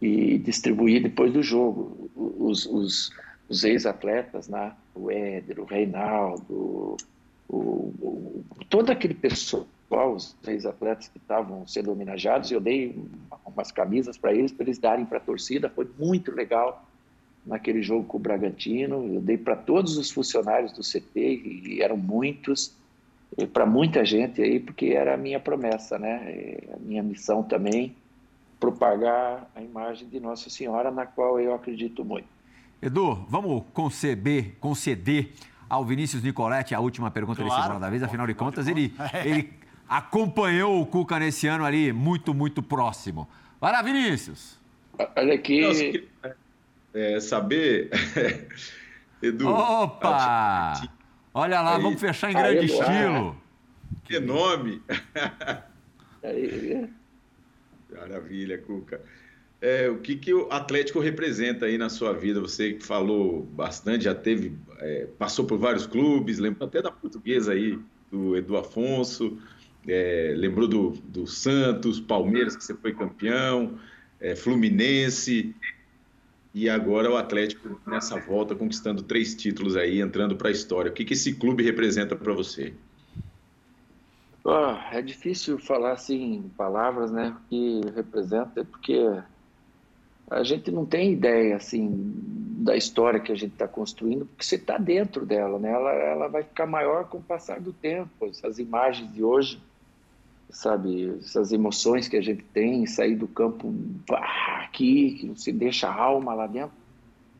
[0.00, 2.10] e distribuí depois do jogo.
[2.16, 3.12] Os, os,
[3.48, 4.72] os ex-atletas, né?
[4.94, 6.96] O Éder, o Reinaldo,
[7.48, 12.50] o, o, todo aquele pessoal qual os três atletas que estavam sendo homenageados.
[12.50, 12.96] Eu dei
[13.46, 15.68] umas camisas para eles, para eles darem para a torcida.
[15.68, 16.84] Foi muito legal
[17.44, 19.14] naquele jogo com o Bragantino.
[19.14, 22.74] Eu dei para todos os funcionários do CT, e eram muitos,
[23.52, 26.58] para muita gente aí, porque era a minha promessa, né?
[26.72, 27.94] A minha missão também,
[28.58, 32.28] propagar a imagem de Nossa Senhora, na qual eu acredito muito.
[32.80, 35.32] Edu, vamos conceder, conceder
[35.68, 37.56] ao Vinícius Nicoletti a última pergunta claro.
[37.56, 38.02] desse Bola da Vez.
[38.02, 39.50] Afinal de contas, ele, ele
[39.88, 43.28] acompanhou o Cuca nesse ano ali muito, muito próximo.
[43.60, 44.58] Vai lá, Vinícius.
[45.16, 46.08] Olha aqui
[46.94, 47.90] é, saber,
[49.20, 49.48] Edu.
[49.48, 50.80] Opa!
[51.32, 53.36] Olha lá, aí, vamos fechar em grande aí, estilo.
[54.04, 54.80] Que nome!
[57.90, 59.00] Maravilha, Cuca.
[59.60, 62.40] É, o que, que o Atlético representa aí na sua vida?
[62.40, 67.52] Você que falou bastante, já teve, é, passou por vários clubes, lembra até da portuguesa
[67.52, 67.78] aí,
[68.12, 69.38] do Edu Afonso,
[69.86, 73.78] é, lembrou do, do Santos, Palmeiras, que você foi campeão,
[74.20, 75.54] é, Fluminense,
[76.54, 80.90] e agora o Atlético nessa volta conquistando três títulos aí, entrando para a história.
[80.90, 82.72] O que, que esse clube representa para você?
[84.44, 87.34] Oh, é difícil falar assim em palavras, né?
[87.36, 89.00] O que representa, porque
[90.30, 92.12] a gente não tem ideia assim
[92.58, 95.70] da história que a gente está construindo, porque você está dentro dela, né?
[95.70, 98.26] Ela, ela vai ficar maior com o passar do tempo.
[98.26, 99.60] Essas imagens de hoje
[100.54, 103.74] sabe, essas emoções que a gente tem, sair do campo
[104.08, 106.72] aqui, que você deixa a alma lá dentro,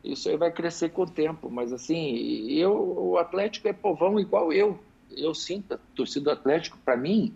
[0.03, 4.51] isso aí vai crescer com o tempo, mas assim, eu, o Atlético é povão igual
[4.51, 4.77] eu,
[5.15, 7.33] eu sinto a torcida do Atlético, para mim,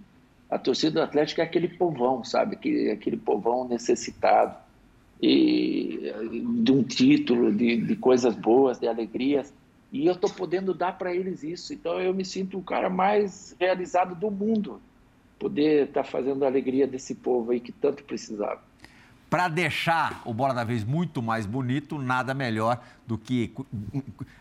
[0.50, 4.58] a torcida do Atlético é aquele povão, sabe, aquele, aquele povão necessitado,
[5.22, 6.12] e
[6.62, 9.54] de um título, de, de coisas boas, de alegrias,
[9.92, 13.56] e eu estou podendo dar para eles isso, então eu me sinto o cara mais
[13.60, 14.82] realizado do mundo,
[15.40, 18.62] poder estar tá fazendo a alegria desse povo aí que tanto precisava.
[19.30, 23.54] Para deixar o Bola da Vez muito mais bonito, nada melhor do que,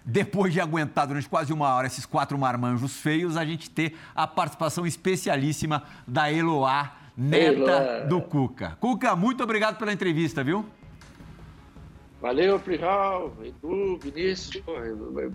[0.02, 4.26] depois de aguentar durante quase uma hora esses quatro marmanjos feios, a gente ter a
[4.26, 8.00] participação especialíssima da Eloá, neta Eloá.
[8.06, 8.78] do Cuca.
[8.80, 10.64] Cuca, muito obrigado pela entrevista, viu?
[12.20, 14.64] Valeu, Plihal, Edu, Vinícius.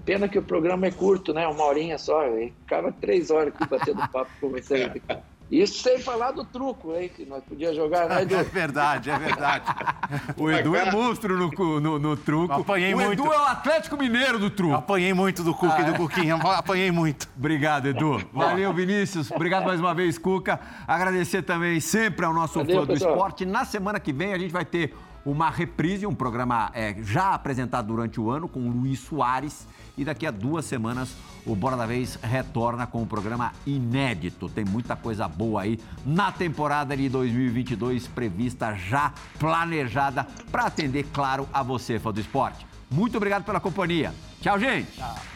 [0.04, 1.48] pena que o programa é curto, né?
[1.48, 2.24] Uma horinha só.
[2.60, 5.02] Ficava três horas aqui batendo papo, conversando.
[5.52, 7.12] Isso sem falar do truco, hein?
[7.16, 8.36] Que nós podíamos jogar, né, Edu?
[8.36, 9.66] É verdade, é verdade.
[10.38, 12.54] o Edu é monstro no, no, no truco.
[12.54, 13.22] Eu apanhei o muito.
[13.22, 14.74] Edu é o Atlético Mineiro do truco.
[14.74, 16.36] Eu apanhei muito do Cuca ah, e do Cuquinha.
[16.36, 17.30] Apanhei muito.
[17.38, 18.20] Obrigado, Edu.
[18.34, 19.30] Valeu, Vinícius.
[19.32, 20.60] Obrigado mais uma vez, Cuca.
[20.88, 23.12] Agradecer também sempre ao nosso Valeu, fã do pessoal.
[23.12, 23.46] esporte.
[23.46, 27.88] Na semana que vem a gente vai ter uma reprise, um programa é, já apresentado
[27.88, 29.68] durante o ano com o Luiz Soares.
[29.98, 31.16] E daqui a duas semanas
[31.46, 34.50] o Bora da Vez retorna com um programa inédito.
[34.50, 41.48] Tem muita coisa boa aí na temporada de 2022 prevista, já planejada para atender, claro,
[41.54, 42.66] a você, fã do esporte.
[42.90, 44.14] Muito obrigado pela companhia.
[44.42, 44.92] Tchau, gente.
[44.94, 45.33] Tchau.